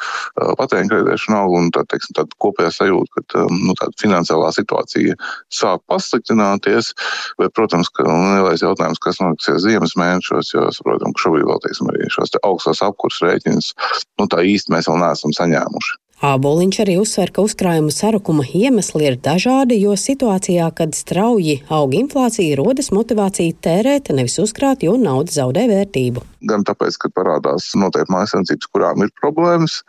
patēriņa 0.60 0.92
kreditēšana 0.92 1.40
aug 1.44 1.56
un 1.60 1.70
tā, 1.76 1.86
teiksim, 1.92 2.18
tāda 2.18 2.36
kopējā 2.44 2.74
sajūta, 2.76 3.24
ka 3.32 3.46
nu, 3.54 3.76
tāda 3.80 3.96
finansiālā 4.02 4.52
situācija 4.58 5.16
sāk 5.56 5.86
pasliktināties. 5.92 6.92
Bet, 7.40 7.56
protams, 7.56 7.92
ka 7.96 8.08
lielais 8.08 8.66
jautājums, 8.66 9.00
kas 9.04 9.22
notiksies 9.24 9.64
ziemas 9.68 9.96
mēnešos, 10.00 10.52
jo 10.56 10.68
saprotam, 10.76 11.16
ka 11.16 11.28
šobrīd 11.28 11.48
vēl 11.48 11.64
teiksim, 11.64 11.94
arī 11.94 12.12
šos 12.12 12.36
te 12.36 12.44
augstās 12.48 12.84
apkurses 12.86 13.24
rēķinus 13.28 13.74
nu, 14.20 14.28
tā 14.28 14.44
īsti 14.44 14.76
mēs 14.76 14.92
vēl 14.92 15.02
neesam 15.06 15.36
saņēmuši. 15.40 15.98
Āboliņš 16.20 16.78
arī 16.84 16.98
uzsver, 17.00 17.30
ka 17.32 17.46
uzkrājuma 17.48 17.94
sarukuma 17.96 18.44
iemesli 18.44 19.06
ir 19.08 19.16
dažādi, 19.24 19.78
jo 19.80 19.94
situācijā, 19.96 20.66
kad 20.76 20.92
strauji 20.98 21.62
aug 21.72 21.96
inflācija, 21.96 22.58
rodas 22.60 22.92
motivācija 22.92 23.56
tērēt, 23.64 24.12
nevis 24.12 24.36
uzkrāt, 24.44 24.84
jo 24.84 24.98
nauda 25.00 25.32
zaudē 25.32 25.64
vērtību. 25.72 26.26
Gan 26.48 26.64
tāpēc, 26.68 26.96
ka 27.02 27.12
parādās 27.12 27.72
noteikti 27.76 28.14
mājasēmniecības, 28.14 28.70
kurām 28.72 29.04
ir 29.04 29.12
problēmas 29.20 29.82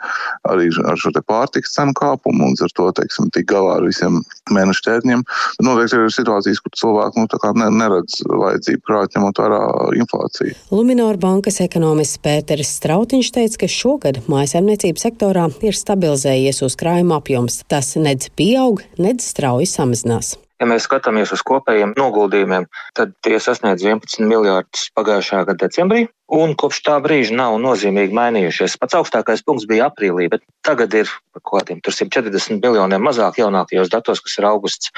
arī 0.50 0.70
ar 0.88 0.98
šo 0.98 1.12
pārtiks 1.20 1.76
cenu 1.76 1.94
kāpumu 1.98 2.50
un 2.50 2.58
ar 2.64 2.74
to, 2.74 2.88
teiksim, 2.96 3.30
tik 3.34 3.46
galā 3.52 3.76
ar 3.78 3.86
visiem 3.86 4.20
mēnešu 4.50 4.84
ķēdņiem. 4.88 5.24
Noteikti 5.66 6.00
ir 6.00 6.14
situācijas, 6.14 6.62
kur 6.64 6.74
cilvēki 6.80 7.22
nu, 7.22 7.40
ne, 7.60 7.70
neredz 7.82 8.20
vajadzību 8.26 8.84
krāt, 8.88 9.14
ņemot 9.16 9.42
vērā 9.44 9.62
inflāciju. 10.00 10.58
Luminor 10.74 11.20
bankas 11.22 11.60
ekonomists 11.64 12.20
Pēteris 12.24 12.74
Strautiņš 12.80 13.32
teica, 13.36 13.62
ka 13.62 13.70
šogad 13.70 14.22
mājasēmniecības 14.30 15.08
sektorā 15.08 15.48
ir 15.66 15.78
stabilizējies 15.78 16.62
uzkrājuma 16.66 17.20
apjoms. 17.20 17.62
Tas 17.70 17.94
nedz 18.00 18.30
pieaug, 18.36 18.82
nedz 18.98 19.30
strauji 19.30 19.68
samazinās. 19.70 20.36
Ja 20.60 20.66
mēs 20.68 20.84
skatāmies 20.84 21.30
uz 21.32 21.40
kopējiem 21.48 21.94
noguldījumiem, 21.96 22.66
tad 22.96 23.14
tie 23.24 23.38
sasniedz 23.40 23.80
11 23.86 24.26
miljardus 24.28 24.90
pagājušā 24.98 25.46
gada 25.48 25.56
decembrī, 25.62 26.02
un 26.30 26.54
kopš 26.58 26.80
tā 26.86 26.96
brīža 27.02 27.34
nav 27.36 27.58
nozīmīgi 27.62 28.14
mainījušies. 28.16 28.78
Pats 28.80 28.96
augstākais 28.98 29.42
punkts 29.46 29.66
bija 29.70 29.88
aprīlī, 29.90 30.28
bet 30.32 30.44
tagad 30.66 30.94
ir 30.94 31.10
kaut 31.42 31.66
kādiem 31.66 31.82
140 31.82 32.62
miljoniem 32.62 33.02
mazāk 33.04 33.40
jaunākajos 33.42 33.90
datos, 33.92 34.22
kas 34.24 34.38
ir 34.38 34.48
augusts. 34.48 34.92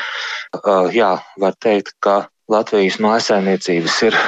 Uh, 0.57 0.89
jā, 0.93 1.17
var 1.41 1.57
teikt, 1.59 1.97
ka 2.05 2.27
Latvijas 2.53 3.01
mājasēmniecības 3.03 3.99
ir 4.11 4.19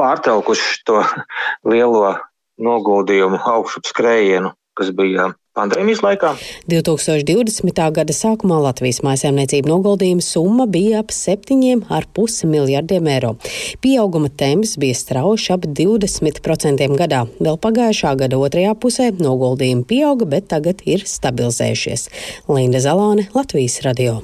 pārtraukuši 0.00 0.82
to 0.88 1.00
lielo 1.72 2.18
noguldījumu 2.60 3.40
augšu 3.40 3.82
skrējienu, 3.88 4.52
kas 4.76 4.92
bija 4.96 5.30
pandēmijas 5.56 6.02
laikā. 6.04 6.34
2020. 6.70 7.82
gada 7.96 8.14
sākumā 8.14 8.60
Latvijas 8.64 9.00
mājasēmniecību 9.06 9.70
noguldījuma 9.70 10.24
summa 10.24 10.66
bija 10.70 11.02
ap 11.02 11.14
7,5 11.14 12.46
miljardiem 12.50 13.10
eiro. 13.10 13.34
Pieauguma 13.82 14.30
temps 14.30 14.76
bija 14.80 14.98
strauši 14.98 15.54
ap 15.56 15.66
20% 15.66 16.90
gadā. 17.00 17.24
Vēl 17.40 17.58
pagājušā 17.66 18.14
gada 18.24 18.38
otrajā 18.40 18.76
pusē 18.78 19.10
noguldījumi 19.18 19.86
pieauga, 19.90 20.28
bet 20.36 20.50
tagad 20.54 20.84
ir 20.86 21.06
stabilizējušies. 21.08 22.08
Linda 22.50 22.82
Zalāne, 22.84 23.26
Latvijas 23.34 23.80
radio. 23.86 24.20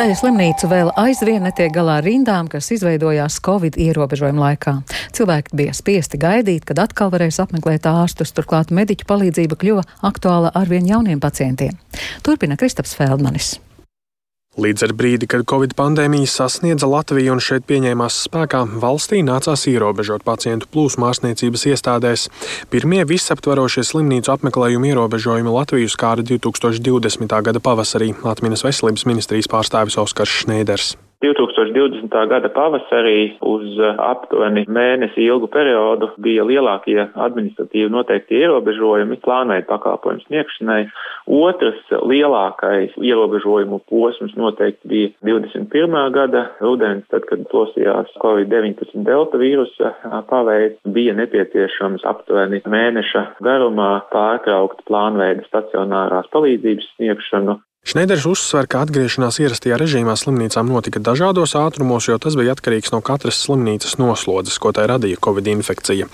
Daļa 0.00 0.14
slimnīcu 0.16 0.68
vēl 0.70 0.88
aizvien 0.96 1.42
netiek 1.44 1.72
galā 1.74 1.98
ar 2.00 2.06
rindām, 2.06 2.46
kas 2.48 2.70
izveidojās 2.72 3.34
Covid 3.44 3.74
ierobežojuma 3.76 4.46
laikā. 4.46 4.72
Cilvēki 5.16 5.56
bija 5.56 5.72
spiesti 5.76 6.20
gaidīt, 6.20 6.66
kad 6.68 6.82
atkal 6.82 7.10
varēs 7.14 7.40
apmeklēt 7.42 7.88
ārstus, 7.90 8.34
turklāt 8.36 8.70
mediķu 8.74 9.08
palīdzība 9.10 9.58
kļuva 9.60 9.86
aktuāla 10.06 10.54
arvien 10.54 10.86
jauniem 10.86 11.20
pacientiem. 11.22 11.76
Turpina 12.26 12.56
Kristaps 12.60 12.94
Feldmanis. 12.98 13.58
Līdz 14.58 14.82
ar 14.82 14.92
brīdi, 14.98 15.28
kad 15.30 15.44
Covid 15.46 15.76
pandēmija 15.78 16.26
sasniedza 16.26 16.88
Latviju 16.90 17.36
un 17.36 17.40
šeit 17.40 17.62
pieņēmās 17.70 18.16
spēkā, 18.26 18.64
valstī 18.82 19.20
nācās 19.22 19.62
ierobežot 19.70 20.24
pacientu 20.26 20.66
plūsmu 20.74 21.06
ārstniecības 21.06 21.68
iestādēs. 21.70 22.26
Pirmie 22.72 23.04
visaptvarošie 23.06 23.86
slimnīcu 23.86 24.34
apmeklējumu 24.34 24.90
ierobežojumi 24.90 25.54
Latviju 25.54 25.92
skāra 25.94 26.26
2020. 26.26 27.30
gada 27.46 27.62
pavasarī, 27.62 28.10
atminas 28.26 28.66
veselības 28.66 29.06
ministrijas 29.06 29.48
pārstāvis 29.54 30.00
Oskars 30.02 30.42
Šneiders. 30.42 30.96
2020. 31.20 32.08
gada 32.28 32.48
pavasarī 32.48 33.34
uz 33.44 33.76
uh, 33.76 33.98
aptuveni 34.00 34.64
mēnesi 34.72 35.26
ilgu 35.26 35.50
periodu 35.52 36.08
bija 36.24 36.46
lielākie 36.48 36.96
administratīvi 37.12 37.90
noteikti 37.92 38.38
ierobežojumi 38.40 39.18
plānveidu 39.24 39.68
pakalpojumu 39.68 40.24
sniegšanai. 40.24 40.80
Otrs 41.40 41.92
lielākais 42.08 42.96
ierobežojumu 42.96 43.82
posms 43.92 44.32
noteikti 44.40 44.88
bija 44.88 45.12
21. 45.28 46.00
gada 46.16 46.46
rudens, 46.64 47.04
tad, 47.12 47.28
kad 47.28 47.44
plosījās 47.52 48.16
Covid-19 48.24 49.04
delta 49.04 49.40
vīrusa 49.40 49.94
paveids, 50.32 50.80
bija 50.88 51.14
nepieciešams 51.20 52.06
aptuveni 52.08 52.64
mēneša 52.64 53.26
garumā 53.44 53.92
pārtraukt 54.14 54.86
plānveida 54.88 55.44
stacionārās 55.50 56.32
palīdzības 56.32 56.94
sniegšanu 56.96 57.60
Šneiders 57.80 58.26
uzsver, 58.28 58.66
ka 58.68 58.82
atgriešanās 58.84 59.38
ierastajā 59.40 59.78
režīmā 59.80 60.12
slimnīcām 60.20 60.68
notika 60.68 61.00
dažādos 61.00 61.54
ātrumos, 61.56 62.10
jo 62.10 62.18
tas 62.20 62.34
bija 62.36 62.52
atkarīgs 62.52 62.92
no 62.92 62.98
katras 63.00 63.38
slimnīcas 63.40 63.96
noslodzes, 63.96 64.58
ko 64.60 64.68
tai 64.76 64.84
radīja 64.90 65.16
covid 65.24 65.48
infekcija. 65.48 66.06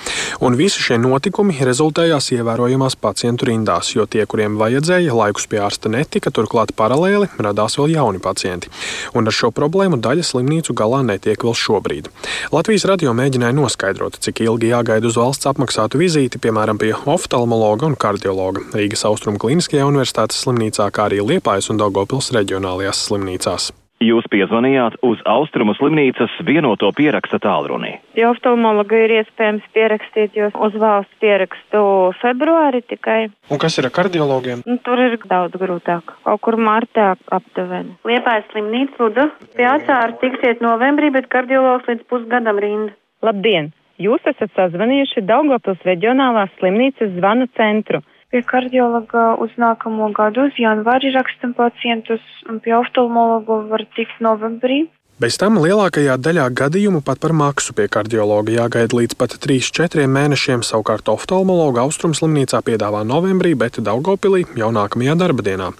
Un 0.47 0.55
visi 0.55 0.85
šie 0.85 1.01
notikumi 1.03 1.59
rezultējās 1.67 2.31
ievērojamās 2.37 2.95
pacientu 3.03 3.49
rindās, 3.51 3.91
jo 3.97 4.07
tie, 4.07 4.23
kuriem 4.31 4.55
vajadzēja, 4.61 5.17
laikus 5.19 5.49
pie 5.51 5.59
ārsta 5.67 5.91
netika, 5.91 6.31
turklāt 6.31 6.71
paralēli 6.79 7.33
radās 7.35 7.77
vēl 7.81 7.97
jauni 7.97 8.23
pacienti. 8.23 8.71
Un 9.19 9.27
ar 9.27 9.35
šo 9.35 9.51
problēmu 9.51 9.99
daļa 9.99 10.23
slimnīcu 10.31 10.71
galā 10.79 11.03
netiek 11.03 11.43
vēl 11.43 11.59
šobrīd. 11.65 12.09
Latvijas 12.55 12.87
radio 12.87 13.11
mēģināja 13.11 13.59
noskaidrot, 13.59 14.21
cik 14.23 14.45
ilgi 14.47 14.71
jāgaida 14.71 15.11
uz 15.11 15.19
valsts 15.19 15.51
apmaksātu 15.51 15.99
vizīti, 15.99 16.39
piemēram, 16.47 16.79
pie 16.79 16.95
oftalmologa 16.95 17.91
un 17.91 17.99
kardiologa 17.99 18.63
Rīgas 18.71 19.05
Austrumu 19.11 19.43
Kliniskajā 19.43 19.91
universitātes 19.91 20.47
slimnīcā, 20.47 20.89
kā 20.95 21.11
arī 21.11 21.21
Liepā 21.27 21.56
Liepājas 21.57 21.73
un 21.73 21.79
Daugopils 21.81 22.27
reģionālajās 22.37 22.99
slimnīcās. 23.07 23.71
Jūs 24.05 24.27
piezvanījāt 24.29 24.99
uz 25.09 25.23
Austrumu 25.25 25.73
slimnīcas 25.79 26.35
vienoto 26.45 26.91
pieraksta 26.93 27.39
tālruni. 27.41 27.95
Ja 28.13 28.29
oftalmologu 28.29 28.99
ir 29.07 29.15
iespējams 29.23 29.65
pierakstīt, 29.73 30.37
jo 30.37 30.51
uz 30.53 30.77
valsts 30.77 31.17
pierakstu 31.23 31.81
februāri 32.21 32.83
tikai. 32.85 33.31
Un 33.49 33.63
kas 33.63 33.79
ir 33.81 33.89
ar 33.89 33.95
kardiologiem? 33.97 34.67
Nu, 34.69 34.77
tur 34.85 35.01
ir 35.01 35.17
daudz 35.25 35.57
grūtāk. 35.57 36.13
Kaut 36.29 36.43
kur 36.45 36.59
martā 36.61 37.15
aptuveni. 37.33 37.97
Liepājas 38.05 38.51
slimnīca, 38.53 39.01
lūdzu. 39.01 39.27
Pie 39.57 39.71
atsāra 39.71 40.13
tiksiet 40.21 40.61
novembrī, 40.61 41.09
bet 41.15 41.31
kardiologs 41.33 41.89
līdz 41.89 42.05
pusgadam 42.13 42.61
rinda. 42.61 42.93
Labdien! 43.25 43.73
Jūs 43.97 44.29
esat 44.29 44.53
sazvanījuši 44.59 45.25
Daugopils 45.25 45.81
reģionālās 45.89 46.53
slimnīcas 46.61 47.17
zvanu 47.17 47.49
centru. 47.57 48.05
Pie 48.35 48.41
kardiologa 48.43 49.37
uz 49.39 49.53
nākamo 49.63 50.09
gadu, 50.15 50.49
uz 50.49 50.57
janvāri 50.59 51.13
rakstam 51.15 51.53
pacientus, 51.55 52.25
un 52.51 52.59
pie 52.65 52.75
oftalmologa 52.75 53.61
var 53.71 53.85
tikt 53.95 54.19
novembrī. 54.27 54.81
Bez 55.17 55.39
tam 55.41 55.55
lielākajā 55.57 56.19
daļā 56.21 56.51
gadījumu 56.53 56.99
pat 57.01 57.23
par 57.23 57.33
maksu 57.33 57.73
pie 57.73 57.87
kardiologa 57.89 58.53
jāgaida 58.53 58.99
līdz 58.99 59.17
pat 59.17 59.39
3-4 59.41 60.05
mēnešiem. 60.13 60.61
Savukārt 60.61 61.09
oftalmologa 61.09 61.87
austrumslimnīcā 61.87 62.61
piedāvā 62.67 63.01
novembrī, 63.09 63.55
bet 63.57 63.79
Daugopilī 63.81 64.43
jau 64.61 64.69
nākamajā 64.77 65.17
darba 65.17 65.47
dienā. 65.47 65.71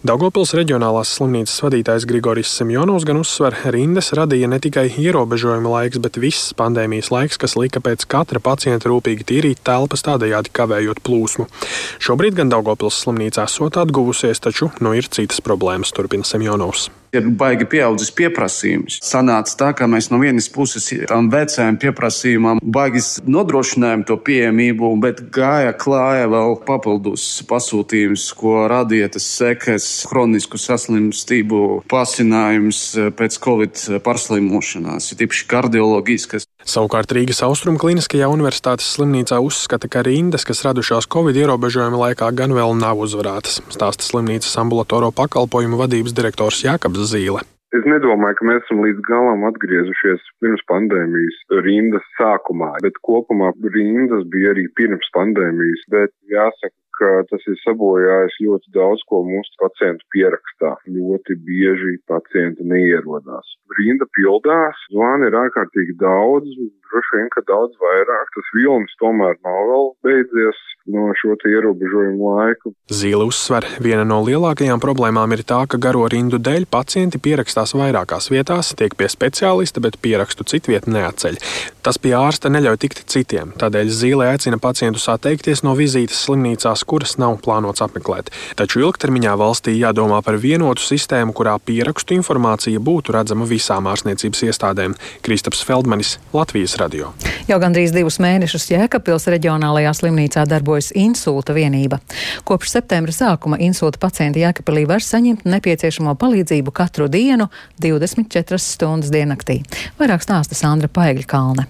Daugopils 0.00 0.56
reģionālās 0.56 1.12
slimnīcas 1.12 1.60
vadītājs 1.66 2.08
Grigoris 2.08 2.56
Semjonovs 2.56 3.04
gan 3.04 3.20
uzsver, 3.20 3.60
rindas 3.76 4.14
radīja 4.16 4.48
ne 4.48 4.62
tikai 4.64 4.88
ierobežojuma 4.88 5.76
laiks, 5.76 6.00
bet 6.00 6.16
viss 6.16 6.56
pandēmijas 6.56 7.12
laiks, 7.12 7.36
kas 7.36 7.60
lika 7.60 7.84
pēc 7.84 8.08
katra 8.08 8.40
pacienta 8.40 8.88
rūpīgi 8.88 9.28
tīrīt 9.28 9.60
telpas, 9.60 10.08
tādējādi 10.08 10.56
kavējot 10.56 11.04
plūsmu. 11.04 11.52
Šobrīd 12.00 12.40
gan 12.40 12.48
Daugopils 12.48 13.04
slimnīcā 13.04 13.44
esot 13.44 13.76
atguvusies, 13.76 14.40
taču 14.40 14.72
nu 14.80 14.96
ir 14.96 15.12
citas 15.12 15.44
problēmas, 15.44 15.92
turpina 15.92 16.24
Semjonovs 16.24 16.88
ir 17.14 17.28
baigi 17.38 17.66
pieaudzis 17.70 18.12
pieprasījums. 18.16 18.98
Sanāca 19.04 19.56
tā, 19.60 19.70
ka 19.76 19.88
mēs 19.90 20.10
no 20.12 20.20
vienas 20.22 20.48
puses 20.52 20.88
tam 21.10 21.30
vecajam 21.32 21.78
pieprasījumam 21.82 22.60
baigis 22.62 23.16
nodrošinājām 23.26 24.06
to 24.08 24.18
pieejamību, 24.26 24.92
bet 25.02 25.22
gāja 25.34 25.74
klāja 25.76 26.30
vēl 26.32 26.58
papildus 26.66 27.26
pasūtījums, 27.48 28.28
ko 28.38 28.66
radīja 28.70 29.10
tas 29.16 29.28
sekas, 29.38 29.88
chronisku 30.10 30.60
saslimstību 30.60 31.62
pasinājums 31.90 32.82
pēc 33.18 33.40
covid 33.42 33.86
pārslimošanās, 34.06 35.12
ir 35.12 35.22
tīpaši 35.22 35.48
kardioloģiskas. 35.52 36.48
Savukārt 36.66 37.12
Rīgas 37.14 37.38
Austrum 37.46 37.76
Kliniskajā 37.78 38.26
universitātes 38.26 38.88
slimnīcā 38.96 39.36
uzskata, 39.38 39.86
ka 39.86 40.00
rindas, 40.02 40.42
kas 40.48 40.64
radušās 40.66 41.06
Covid 41.14 41.38
ierobežojuma 41.38 42.00
laikā, 42.00 42.32
gan 42.34 42.50
vēl 42.56 42.74
nav 42.74 42.98
uzvarētas, 43.04 43.60
stāsta 43.70 44.02
slimnīcas 44.02 44.58
ambulatoro 44.58 45.12
pakalpojumu 45.14 45.78
vadības 45.78 46.16
direktors 46.18 46.64
Jākabs 46.66 47.06
Zīle. 47.12 47.44
Es 47.76 47.86
nedomāju, 47.86 48.38
ka 48.38 48.48
mēs 48.50 48.64
esam 48.64 48.82
līdz 48.82 48.98
galam 49.06 49.46
atgriezušies 49.46 50.26
pirms 50.42 50.66
pandēmijas 50.70 51.38
rindas 51.62 52.10
sākumā, 52.18 52.72
bet 52.82 52.98
kopumā 53.06 53.52
rindas 53.74 54.26
bija 54.34 54.50
arī 54.56 54.66
pirms 54.78 55.06
pandēmijas. 55.14 55.86
Bet 55.94 56.14
jāsaka, 56.30 56.74
ka 56.98 57.10
tas 57.30 57.44
ir 57.50 57.58
sabojājis 57.62 58.38
ļoti 58.46 58.72
daudz 58.76 59.04
ko 59.10 59.22
mūsu 59.26 59.52
pacientu 59.62 60.06
pierakstā. 60.14 60.76
Ļoti 60.96 61.38
bieži 61.46 61.96
pacienti 62.10 62.66
neierodās. 62.66 63.54
Rinda 63.78 64.08
pildās, 64.16 64.80
zvani 64.94 65.28
ir 65.30 65.38
ārkārtīgi 65.42 65.96
daudz, 66.00 66.52
droši 66.86 67.18
vien, 67.18 67.28
ka 67.34 67.42
daudz 67.50 67.76
vairāk. 67.82 68.32
Tas 68.36 68.54
vilnis 68.56 68.96
tomēr 69.02 69.36
nav 69.44 69.60
vēl 69.72 69.92
beidzies 70.06 70.62
no 70.86 71.10
šo 71.18 71.34
ierobežojumu 71.46 72.30
laiku. 72.30 72.72
Zīle 72.94 73.26
uzsver, 73.26 73.66
viena 73.82 74.04
no 74.06 74.20
lielākajām 74.26 74.80
problēmām 74.82 75.34
ir 75.34 75.42
tā, 75.46 75.64
ka 75.70 75.80
garo 75.82 76.06
rindu 76.10 76.38
dēļ 76.42 76.68
pacienti 76.70 77.20
pierakstās 77.22 77.74
vairākās 77.78 78.30
vietās, 78.30 78.72
tiek 78.78 78.94
pie 78.98 79.10
speciālista, 79.10 79.82
bet 79.82 79.98
pierakstu 80.02 80.46
citviet 80.46 80.86
neatceļ. 80.90 81.40
Tas 81.86 81.98
pie 82.02 82.14
ārsta 82.18 82.50
neļauj 82.52 82.80
tikt 82.86 83.02
citiem, 83.10 83.52
tādēļ 83.58 83.92
Zīle 83.96 84.30
aicina 84.30 84.60
pacientus 84.62 85.08
atteikties 85.10 85.64
no 85.66 85.74
vizītes 85.78 86.22
slimnīcās, 86.26 86.85
kuras 86.86 87.16
nav 87.20 87.38
plānots 87.44 87.82
apmeklēt. 87.84 88.30
Taču 88.58 88.82
ilgtermiņā 88.84 89.34
valstī 89.38 89.76
jādomā 89.76 90.22
par 90.24 90.38
vienotu 90.40 90.84
sistēmu, 90.86 91.34
kurā 91.36 91.56
pierakstu 91.58 92.16
informācija 92.16 92.80
būtu 92.82 93.14
redzama 93.16 93.46
visām 93.48 93.88
ārstniecības 93.90 94.44
iestādēm. 94.48 94.96
Kristaps 95.26 95.62
Feldmanis, 95.66 96.16
Latvijas 96.36 96.76
radio. 96.80 97.12
Jau 97.50 97.58
gandrīz 97.62 97.94
divus 97.94 98.18
mēnešus 98.22 98.70
Jēkabpils 98.72 99.28
reģionālajā 99.36 99.92
slimnīcā 100.00 100.46
darbojas 100.50 100.92
insulta 100.98 101.54
vienība. 101.56 102.00
Kopš 102.48 102.74
septembra 102.76 103.14
sākuma 103.14 103.60
insulta 103.62 104.00
pacienti 104.02 104.42
Jēkabpilī 104.44 104.86
var 104.88 105.04
saņemt 105.04 105.46
nepieciešamo 105.46 106.16
palīdzību 106.20 106.74
katru 106.74 107.10
dienu, 107.12 107.48
24 107.82 108.60
stundas 108.62 109.14
diennaktī. 109.14 109.62
Vairāk 110.00 110.26
stāsta 110.26 110.58
Sandra 110.58 110.90
Paigļa 110.92 111.26
Kalne. 111.30 111.66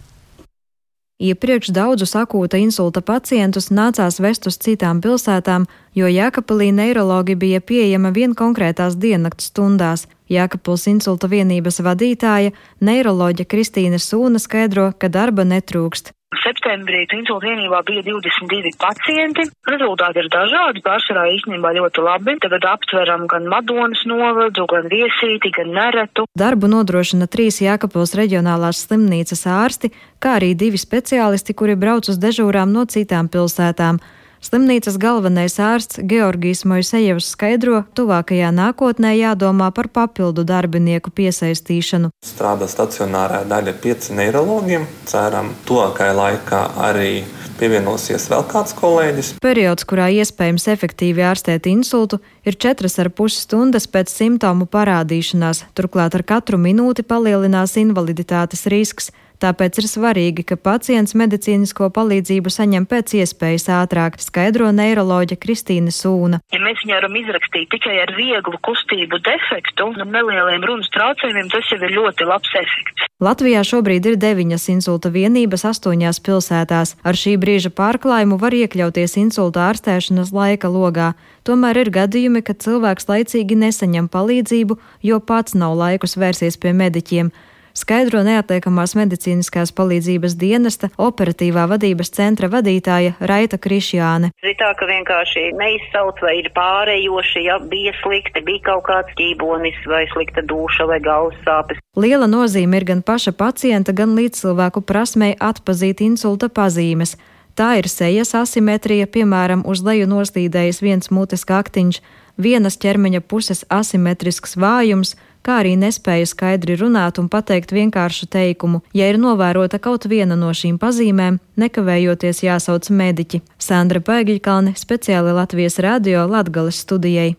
Iepriekš 1.16 1.70
daudzus 1.72 2.11
akūta 2.12 2.59
insulta 2.61 3.00
pacientus 3.00 3.70
nācās 3.72 4.18
vest 4.20 4.44
uz 4.50 4.59
citām 4.61 4.98
pilsētām, 5.00 5.64
jo 5.96 6.11
Jēkabpilī 6.12 6.68
neiroloģi 6.76 7.37
bija 7.40 7.61
pieejama 7.64 8.11
vien 8.12 8.35
konkrētās 8.37 8.98
diennakts 9.00 9.48
stundās. 9.48 10.05
Jēkabpils 10.29 10.85
insulta 10.92 11.31
vienības 11.33 11.81
vadītāja, 11.81 12.52
neiroloģa 12.85 13.48
Kristīna 13.48 13.96
Sūna 13.96 14.42
skaidro, 14.42 14.90
ka 14.92 15.09
darba 15.09 15.48
netrūkst. 15.48 16.12
Septembrī 16.35 17.05
insulta 17.15 17.47
vienībā 17.47 17.85
bija 17.87 18.03
22 18.03 18.73
pacienti. 18.83 19.45
Rezultāti 19.71 20.19
ir 20.19 20.29
dažādi, 20.33 20.83
pārsvarā 20.83 21.29
īstenībā 21.37 21.71
ļoti 21.79 22.03
labi. 22.03 22.35
Tagad 22.43 22.67
aptveram 22.67 23.29
gan 23.31 23.47
Madonas 23.47 24.03
novadu, 24.11 24.67
gan 24.67 24.91
Viesīti, 24.91 25.53
gan 25.55 25.71
Neretu. 25.77 26.27
Darbu 26.35 26.67
nodrošina 26.73 27.31
trīs 27.31 27.61
Jākapils 27.62 28.17
reģionālās 28.19 28.83
slimnīcas 28.89 29.47
ārsti, 29.47 29.93
kā 30.19 30.35
arī 30.41 30.57
divi 30.59 30.83
speciālisti, 30.83 31.55
kuri 31.55 31.79
brauc 31.79 32.11
uz 32.11 32.19
dežūrām 32.19 32.75
no 32.75 32.89
citām 32.91 33.31
pilsētām. 33.31 34.03
Slimnīcas 34.47 34.95
galvenais 35.03 35.57
ārsts 35.59 35.99
Georgijs 36.07 36.61
Mojsejevs 36.71 37.33
skaidro, 37.33 37.81
tuvākajā 37.99 38.53
nākotnē 38.55 39.11
jādomā 39.17 39.73
par 39.75 39.89
papildu 39.91 40.45
darbinieku 40.47 41.11
piesaistīšanu. 41.11 42.13
Strādā 42.23 42.69
stacionārā 42.71 43.41
daļa 43.51 43.75
pieci 43.83 44.15
neirologiem. 44.15 44.87
Ceram, 45.11 45.51
tuvākajā 45.67 46.15
laikā 46.21 46.63
arī 46.87 47.11
pievienosies 47.59 48.29
vēl 48.31 48.47
kāds 48.53 48.77
kolēģis. 48.79 49.33
Periods, 49.43 49.89
kurā 49.89 50.13
iespējams 50.21 50.69
efektīvi 50.77 51.27
ārstēt 51.27 51.67
insultu, 51.73 52.21
ir 52.47 52.57
4,5 52.63 53.43
stundas 53.43 53.89
pēc 53.91 54.13
simptomu 54.13 54.69
parādīšanās, 54.71 55.67
turklāt 55.77 56.15
ar 56.17 56.25
katru 56.27 56.61
minūti 56.63 57.05
palielinās 57.07 57.77
invaliditātes 57.83 58.67
risks. 58.73 59.11
Tāpēc 59.37 59.83
ir 59.83 59.85
svarīgi, 59.85 60.45
ka 60.49 60.57
pacients 60.57 61.13
medicīnisko 61.19 61.91
palīdzību 61.93 62.53
saņem 62.53 62.87
pēc 62.89 63.19
iespējas 63.19 63.69
ātrāk, 63.83 64.17
skaidro 64.23 64.71
neiroloģa 64.73 65.37
Kristīna 65.43 65.93
Sūna. 65.93 66.41
Ja 66.55 66.61
mēs 66.65 66.81
viņu 66.81 66.97
varam 66.97 67.19
izrakstīt 67.21 67.69
tikai 67.75 67.99
ar 68.07 68.15
vieglu 68.17 68.57
kustību 68.65 69.21
defektu 69.27 69.91
un 69.91 70.15
nelieliem 70.15 70.65
runas 70.65 70.89
traucējumiem, 70.97 71.53
tas 71.53 71.69
jau 71.69 71.83
ir 71.83 71.93
ļoti 71.99 72.31
labs 72.31 72.57
efekts. 72.63 73.05
Latvijā 73.21 73.63
šobrīd 73.65 74.09
ir 74.09 74.17
deviņas 74.21 74.67
insulta 74.73 75.13
vienības 75.13 75.67
astoņās 75.69 76.21
pilsētās. 76.25 76.97
Ar 77.05 77.17
šī 77.17 77.37
brīža 77.41 77.73
pārklājumu 77.77 78.37
var 78.41 78.57
iekļauties 78.57 79.17
insulta 79.21 79.69
ārstēšanas 79.71 80.33
laika 80.37 80.69
logā. 80.73 81.15
Tomēr 81.49 81.81
ir 81.85 81.93
gadījumi, 81.95 82.36
kad 82.44 82.61
cilvēks 82.64 83.09
laicīgi 83.09 83.59
nesaņem 83.59 84.09
palīdzību, 84.12 84.79
jo 85.03 85.20
pats 85.20 85.55
nav 85.55 85.77
laikus 85.79 86.18
vērsties 86.20 86.59
pie 86.61 86.75
mediķiem 86.77 87.33
skaidro 87.77 88.22
neatliekamās 88.25 88.94
medicīniskās 88.96 89.72
palīdzības 89.77 90.37
dienesta 90.40 90.88
operatīvā 90.96 91.66
vadības 91.70 92.12
centra 92.16 92.49
vadītāja 92.53 93.16
Raita 93.20 93.61
Krišjāne. 93.61 94.33
Ir 94.42 94.57
tā, 94.61 94.72
ka 94.79 94.88
vienkārši 94.88 95.51
neizsauc 95.59 96.20
vai 96.25 96.38
ir 96.40 96.51
pārējoši, 96.57 97.44
ja 97.46 97.59
bija 97.61 97.92
slikti, 98.01 98.42
bija 98.46 98.64
kaut 98.70 98.87
kāds 98.88 99.16
ķībonis 99.20 99.79
vai 99.90 100.07
slikta 100.14 100.44
duša 100.49 100.88
vai 100.90 101.01
galvas 101.05 101.38
sāpes. 101.46 101.81
Liela 101.96 102.29
nozīme 102.31 102.81
ir 102.81 102.88
gan 102.88 103.05
paša 103.07 103.37
pacienta, 103.37 103.94
gan 103.96 104.16
līdzcilvēku 104.18 104.85
prasmei 104.88 105.35
atpazīt 105.37 106.05
insulta 106.05 106.49
pazīmes. 106.49 107.16
Tā 107.57 107.79
ir 107.81 107.87
sejas 107.88 108.35
asimetrija, 108.37 109.07
piemēram, 109.09 109.62
uz 109.64 109.81
leju 109.81 110.05
noslīdējis 110.11 110.83
viens 110.85 111.09
mutes 111.09 111.46
kaktiņš, 111.49 112.03
vienas 112.37 112.77
ķermeņa 112.83 113.20
puses 113.20 113.64
asimetrisks 113.68 114.57
vājums, 114.57 115.14
kā 115.46 115.61
arī 115.62 115.77
nespēja 115.79 116.27
skaidri 116.27 116.77
runāt 116.81 117.20
un 117.22 117.31
pateikt 117.31 117.72
vienkāršu 117.77 118.27
teikumu. 118.33 118.83
Ja 118.96 119.09
ir 119.11 119.20
novērota 119.22 119.79
kaut 119.79 120.09
viena 120.11 120.37
no 120.38 120.51
šīm 120.51 120.81
pazīmēm, 120.83 121.38
nekavējoties 121.57 122.42
jāsauc 122.49 122.90
mediķi. 122.90 123.42
Sandra 123.59 124.03
Pēgiļkalne 124.03 124.75
speciāli 124.77 125.35
Latvijas 125.38 125.79
radio 125.79 126.27
Latgales 126.31 126.83
studijai. 126.83 127.35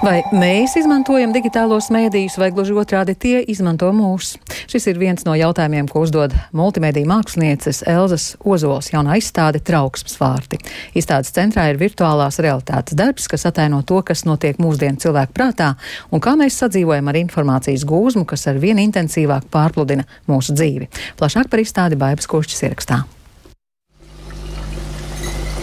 Vai 0.00 0.22
mēs 0.32 0.78
izmantojam 0.80 1.28
digitālos 1.34 1.90
mēdījus, 1.92 2.38
vai 2.40 2.46
gluži 2.56 2.72
otrādi 2.72 3.12
tie 3.20 3.42
izmanto 3.52 3.90
mūs? 3.92 4.30
Šis 4.72 4.86
ir 4.88 4.96
viens 4.96 5.26
no 5.26 5.34
jautājumiem, 5.36 5.90
ko 5.92 6.06
uzdod 6.06 6.32
multimediju 6.56 7.04
mākslinieces 7.10 7.82
Elzas 7.84 8.30
Ozols 8.40 8.88
jaunā 8.94 9.18
izstāde 9.20 9.60
Trauksmes 9.60 10.16
vārti. 10.16 10.56
Izstādes 10.96 11.34
centrā 11.36 11.68
ir 11.68 11.82
virtuālās 11.82 12.40
realitātes 12.40 12.96
darbs, 12.96 13.28
kas 13.28 13.44
ataino 13.52 13.82
to, 13.84 14.00
kas 14.00 14.24
notiek 14.24 14.56
mūsdienu 14.56 15.04
cilvēku 15.04 15.36
prātā 15.36 15.74
un 16.08 16.24
kā 16.24 16.32
mēs 16.32 16.56
sadzīvojam 16.64 17.12
ar 17.12 17.20
informācijas 17.20 17.84
gūzmu, 17.84 18.24
kas 18.24 18.48
ar 18.48 18.56
vien 18.62 18.80
intensīvāk 18.80 19.52
pārpludina 19.52 20.08
mūsu 20.32 20.56
dzīvi. 20.56 20.88
Plašāk 21.20 21.52
par 21.52 21.60
izstādi 21.60 22.00
Baibas 22.00 22.30
Košķis 22.30 22.70
ierakstā. 22.70 23.04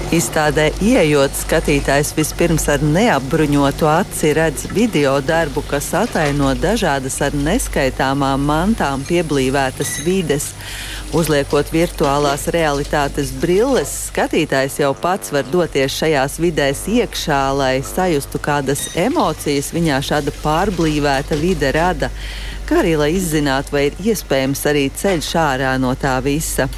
Izstādē 0.08 0.70
ieejot, 0.80 1.34
skatītājs 1.36 2.13
vispirms 2.15 2.70
ar 2.72 2.80
neapbruņotu 2.80 3.89
aci 3.91 4.30
redz 4.38 4.63
video 4.72 5.17
darbu, 5.20 5.60
kas 5.67 5.89
ataino 6.00 6.54
dažādas 6.56 7.17
ar 7.26 7.36
neskaitāmām 7.36 8.46
mantām 8.48 9.04
pieblīvētas 9.04 9.91
vides. 10.06 10.54
Uzliekot 11.12 11.74
virtuālās 11.76 12.48
realitātes 12.56 13.34
brilles, 13.41 13.91
skatītājs 14.08 14.80
jau 14.80 14.93
pats 14.96 15.36
var 15.36 15.43
doties 15.52 16.00
šajās 16.00 16.39
vidēs 16.39 16.88
iekšā, 16.88 17.43
lai 17.60 17.76
sajustu 17.84 18.39
kādas 18.39 18.88
emocijas 18.96 19.74
viņā 19.76 20.00
šāda 20.08 20.32
pārblīvēta 20.39 21.36
vide 21.43 21.76
rada, 21.76 22.13
kā 22.63 22.80
arī 22.80 22.96
lai 22.96 23.12
izzinātu, 23.20 23.76
vai 23.76 23.89
ir 23.91 24.04
iespējams 24.13 24.67
arī 24.72 24.88
ceļš 24.88 25.36
ārā 25.50 25.76
no 25.84 25.98
tā 26.00 26.15
visa. 26.24 26.72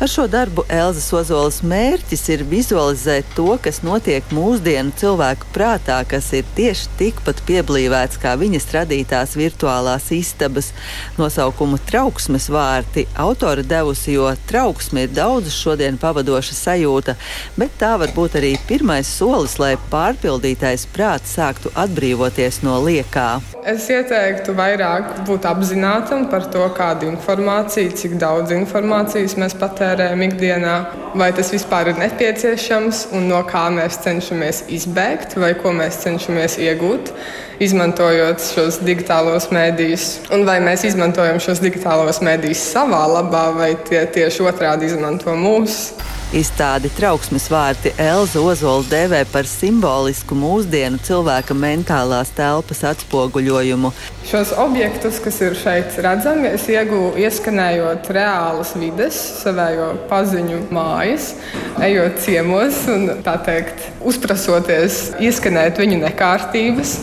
Ar 0.00 0.08
šo 0.08 0.26
darbu 0.30 0.64
Elzas 0.72 1.10
Ozolas 1.12 1.60
mērķis 1.66 2.22
ir 2.34 2.44
vizualizēt 2.48 3.34
to, 3.36 3.54
kas 3.62 3.82
notiek 3.84 4.24
mūsdienu 4.34 4.94
cilvēku 4.96 5.50
prātā, 5.54 5.98
kas 6.08 6.30
ir 6.36 6.48
tieši 6.56 6.88
tikpat 6.98 7.42
pieblīvēts 7.48 8.20
kā 8.22 8.36
viņas 8.40 8.68
radītās 8.74 9.36
virtuālās 9.38 10.10
istabas. 10.16 10.70
Nosaukumu 11.18 11.80
trauksmes 11.90 12.48
vārti 12.52 13.06
autora 13.20 13.64
devusi, 13.66 14.14
jo 14.16 14.30
trauksme 14.48 15.04
ir 15.06 15.14
daudz 15.14 15.52
šodien 15.54 15.98
pavadoša 16.00 16.56
sajūta, 16.56 17.16
bet 17.60 17.76
tā 17.80 17.92
var 18.00 18.14
būt 18.16 18.38
arī 18.40 18.54
pirmais 18.68 19.08
solis, 19.20 19.58
lai 19.60 19.74
pārpildītais 19.92 20.86
prāts 20.94 21.36
sāktu 21.36 21.72
atbrīvoties 21.78 22.62
no 22.66 22.78
liekā. 22.84 23.28
Es 23.68 23.84
ieteiktu 23.92 24.54
vairāk 24.56 25.20
būt 25.28 25.44
apzinātam 25.48 26.26
par 26.32 26.46
to, 26.52 26.64
kādu 26.76 27.10
informāciju, 27.10 27.92
cik 28.00 28.16
daudz 28.20 28.54
informācijas 28.56 29.36
mēs 29.40 29.56
patērējam 29.70 30.22
ikdienā, 30.26 30.74
vai 31.18 31.30
tas 31.36 31.50
vispār 31.54 31.92
ir 31.92 32.00
nepieciešams 32.00 33.06
un 33.16 33.28
no 33.30 33.40
kā 33.48 33.68
mēs 33.74 34.00
cenšamies 34.04 34.64
izbēgt 34.76 35.38
vai 35.40 35.54
ko 35.58 35.72
mēs 35.76 36.02
cenšamies 36.04 36.58
iegūt. 36.66 37.12
Izmantojot 37.60 38.40
šos 38.40 38.80
digitālos 38.84 39.50
mēdījus, 39.52 40.06
un 40.32 40.46
vai 40.48 40.58
mēs 40.64 40.86
izmantojam 40.88 41.40
šos 41.44 41.60
digitālos 41.60 42.22
mēdījus 42.24 42.62
savā 42.72 43.02
labā, 43.18 43.50
vai 43.56 43.74
tie 43.88 44.06
tieši 44.14 44.48
otrādi 44.48 44.88
izmanto 44.88 45.36
mūsu. 45.36 46.19
Izstādi 46.30 46.86
trauksmes 46.94 47.48
vārti 47.50 47.90
Elza 47.98 48.38
Ozola 48.38 48.84
dēvē 48.86 49.24
par 49.32 49.48
simbolisku 49.50 50.36
mūsdienu 50.38 51.00
cilvēka 51.02 51.56
mentālās 51.58 52.30
telpas 52.36 52.84
atspoguļojumu. 52.86 53.90
Šos 54.30 54.52
objektus, 54.62 55.18
kas 55.24 55.40
ir 55.42 55.56
šeit 55.58 55.96
redzami, 55.98 56.52
es 56.54 56.68
iegūstu 56.70 57.18
ieskanējot 57.18 58.12
reālas 58.14 58.70
vides, 58.78 59.18
savējo 59.40 59.88
paziņu 60.10 60.60
mājas, 60.70 61.32
ejot 61.82 62.22
ciemos 62.22 62.78
un 62.94 63.10
tā 63.26 63.34
teikt, 63.42 63.88
uzprasoties, 64.06 65.00
ieskanēt 65.18 65.82
viņu 65.82 65.98
nekārtības. 66.04 66.94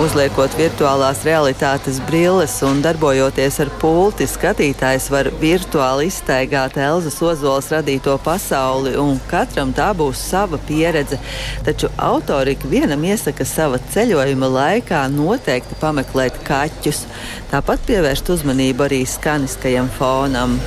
Uzliekot 0.00 0.56
virtuālās 0.56 1.20
realitātes 1.28 2.00
brilles 2.08 2.56
un 2.64 2.80
darbojoties 2.86 3.60
ar 3.60 3.74
pulti, 3.82 4.24
skatītājs 4.30 5.10
var 5.12 5.28
virtuāli 5.42 6.08
iztaigāt 6.08 6.80
Elzas 6.80 7.20
Ozolas 7.20 7.68
radīto 7.76 8.16
pasauli 8.24 8.69
pasauli, 8.70 8.94
un 8.98 9.18
katram 9.30 9.72
tā 9.74 9.90
būs 9.94 10.18
sava 10.30 10.58
pieredze. 10.66 11.18
Taču 11.64 11.90
autori 11.98 12.54
ikvienam 12.54 13.02
iesaka 13.04 13.44
sava 13.44 13.78
ceļojuma 13.92 14.46
laikā 14.46 15.08
noteikti 15.10 15.78
pameklēt 15.80 16.38
kaķus, 16.46 17.06
tāpat 17.50 17.80
pievērst 17.86 18.30
uzmanību 18.30 18.86
arī 18.86 19.02
skaniskajam 19.06 19.90
fonam. 19.98 20.58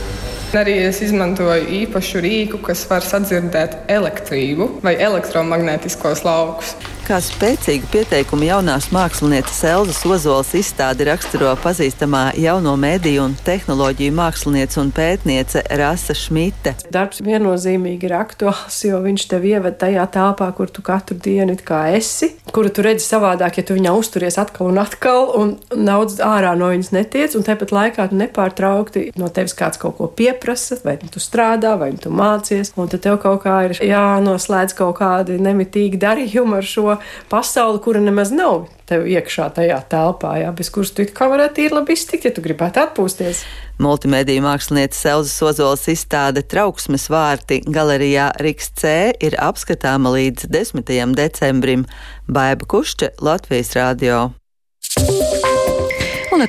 Arī 0.53 0.75
es 0.85 0.99
izmantoju 1.01 1.65
īpašu 1.81 2.19
rīku, 2.21 2.59
kas 2.61 2.83
var 2.89 3.01
sadzirdēt 3.01 3.87
elektrību 3.89 4.83
vai 4.83 4.93
elektromagnētiskos 5.01 6.21
laukus. 6.27 6.75
Kā 7.03 7.17
spēcīgu 7.19 7.89
pieteikumu 7.91 8.45
jaunās 8.47 8.85
mākslinieces 8.95 9.57
Elzas 9.67 9.97
Ozolas 10.07 10.53
izstādi 10.55 11.03
raksturo 11.09 11.49
pazīstamā 11.59 12.29
jauno 12.39 12.77
mediju 12.79 13.25
un 13.25 13.33
tehnoloģiju 13.43 14.13
māksliniece 14.15 14.79
un 14.79 14.93
pētniece 14.95 15.65
Rasa 15.81 16.15
Šmite. 16.15 16.71
Darbs 16.95 17.19
viennozīmīgi 17.25 18.07
ir 18.07 18.15
aktuāls, 18.15 18.77
jo 18.87 19.01
viņš 19.03 19.25
tev 19.33 19.47
ieved 19.49 19.75
tajā 19.81 20.05
telpā, 20.15 20.47
kur 20.55 20.71
tu 20.71 20.79
katru 20.85 21.17
dienu 21.19 21.57
esi, 21.91 22.29
kuru 22.55 22.71
tu 22.71 22.87
redzi 22.87 23.03
savādāk, 23.09 23.59
ja 23.59 23.67
tu 23.67 23.75
viņā 23.75 23.91
uzturies 23.99 24.39
atkal 24.39 24.71
un 24.71 24.79
atkal, 24.79 25.27
un 25.35 25.53
daudz 25.75 26.21
ārā 26.23 26.55
no 26.55 26.71
viņas 26.71 26.93
netiec, 26.95 27.35
un 27.35 27.43
tāpat 27.43 27.75
laikā 27.75 28.07
tu 28.13 28.21
nepārtraukti 28.21 29.09
no 29.19 29.27
tevis 29.27 29.57
kāds 29.59 29.81
kaut 29.81 29.97
ko 29.99 30.07
pieprasa, 30.07 30.79
vai 30.87 30.95
tu 31.03 31.19
strādā, 31.19 31.75
vai 31.75 31.91
tu 31.99 32.15
mācies, 32.15 32.71
un 32.79 32.87
tad 32.87 33.03
tev 33.03 33.19
kaut 33.27 33.43
kā 33.43 33.59
ir 33.67 33.75
jānoslēdz 33.91 34.79
kaut 34.79 35.01
kādi 35.03 35.35
nemitīgi 35.43 35.99
darījumi 35.99 36.61
ar 36.61 36.71
šo 36.71 36.92
to 36.93 37.29
pasauli, 37.29 37.81
kura 37.83 38.01
nemaz 38.03 38.31
nav 38.31 38.67
tev 38.89 39.05
iekšā 39.07 39.49
tajā 39.55 39.79
telpā, 39.89 40.35
jā, 40.41 40.51
bez 40.55 40.69
kuras 40.73 40.91
tu 40.93 41.05
kā 41.07 41.29
varētu 41.31 41.63
ir 41.63 41.75
labi 41.75 41.95
iztikt, 41.95 42.27
ja 42.27 42.33
tu 42.35 42.43
gribētu 42.43 42.83
atpūsties. 42.83 43.43
Multimediju 43.81 44.43
mākslinieca 44.45 44.97
Selza 44.97 45.31
Sozols 45.33 45.87
izstāde 45.91 46.43
Trauksmes 46.45 47.07
vārti 47.11 47.61
galerijā 47.65 48.29
Riks 48.43 48.73
C 48.79 49.13
ir 49.23 49.37
apskatāma 49.41 50.13
līdz 50.13 50.49
10. 50.53 51.15
decembrim. 51.17 51.87
Baiba 52.27 52.69
Kušķe, 52.69 53.15
Latvijas 53.23 53.73
Rādio. 53.79 54.21
Un 54.99 55.23
ar 55.23 55.42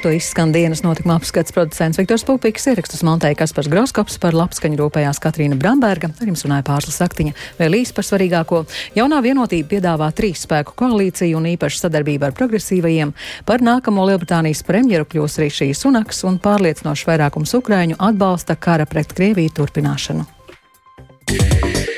to 0.03 0.11
izskan 0.11 0.53
dienas 0.53 0.83
notikuma 0.83 1.15
apskats 1.19 1.53
producents 1.53 1.99
Viktors 2.01 2.25
Pupiks, 2.27 2.67
ierakstus 2.67 3.05
montēja 3.07 3.37
Kaspars 3.39 3.69
Groskops, 3.71 4.17
par 4.19 4.35
labskaņu 4.35 4.79
rūpējās 4.81 5.21
Katrīna 5.23 5.59
Bramberga, 5.61 6.11
ar 6.11 6.31
jums 6.31 6.43
runāja 6.47 6.65
Pārslas 6.67 6.99
Saktiņa. 7.03 7.35
Vēl 7.61 7.79
īsi 7.79 7.95
par 7.95 8.09
svarīgāko. 8.09 8.65
Jaunā 8.97 9.21
vienotība 9.23 9.75
piedāvā 9.77 10.11
trīs 10.17 10.43
spēku 10.49 10.75
koalīciju 10.81 11.39
un 11.39 11.51
īpašu 11.53 11.85
sadarbību 11.85 12.31
ar 12.31 12.35
progresīvajiem. 12.35 13.15
Par 13.47 13.63
nākamo 13.63 14.09
Lielbritānijas 14.11 14.65
premjeru 14.67 15.07
kļūs 15.07 15.39
arī 15.41 15.51
šī 15.61 15.71
sunaks 15.79 16.25
un 16.27 16.41
pārliecinoši 16.43 17.11
vairākums 17.13 17.55
Ukraiņu 17.61 18.01
atbalsta 18.03 18.57
kara 18.57 18.89
pret 18.91 19.15
Krieviju 19.15 19.55
turpināšanu. 19.61 20.27
Yeah. 21.35 21.94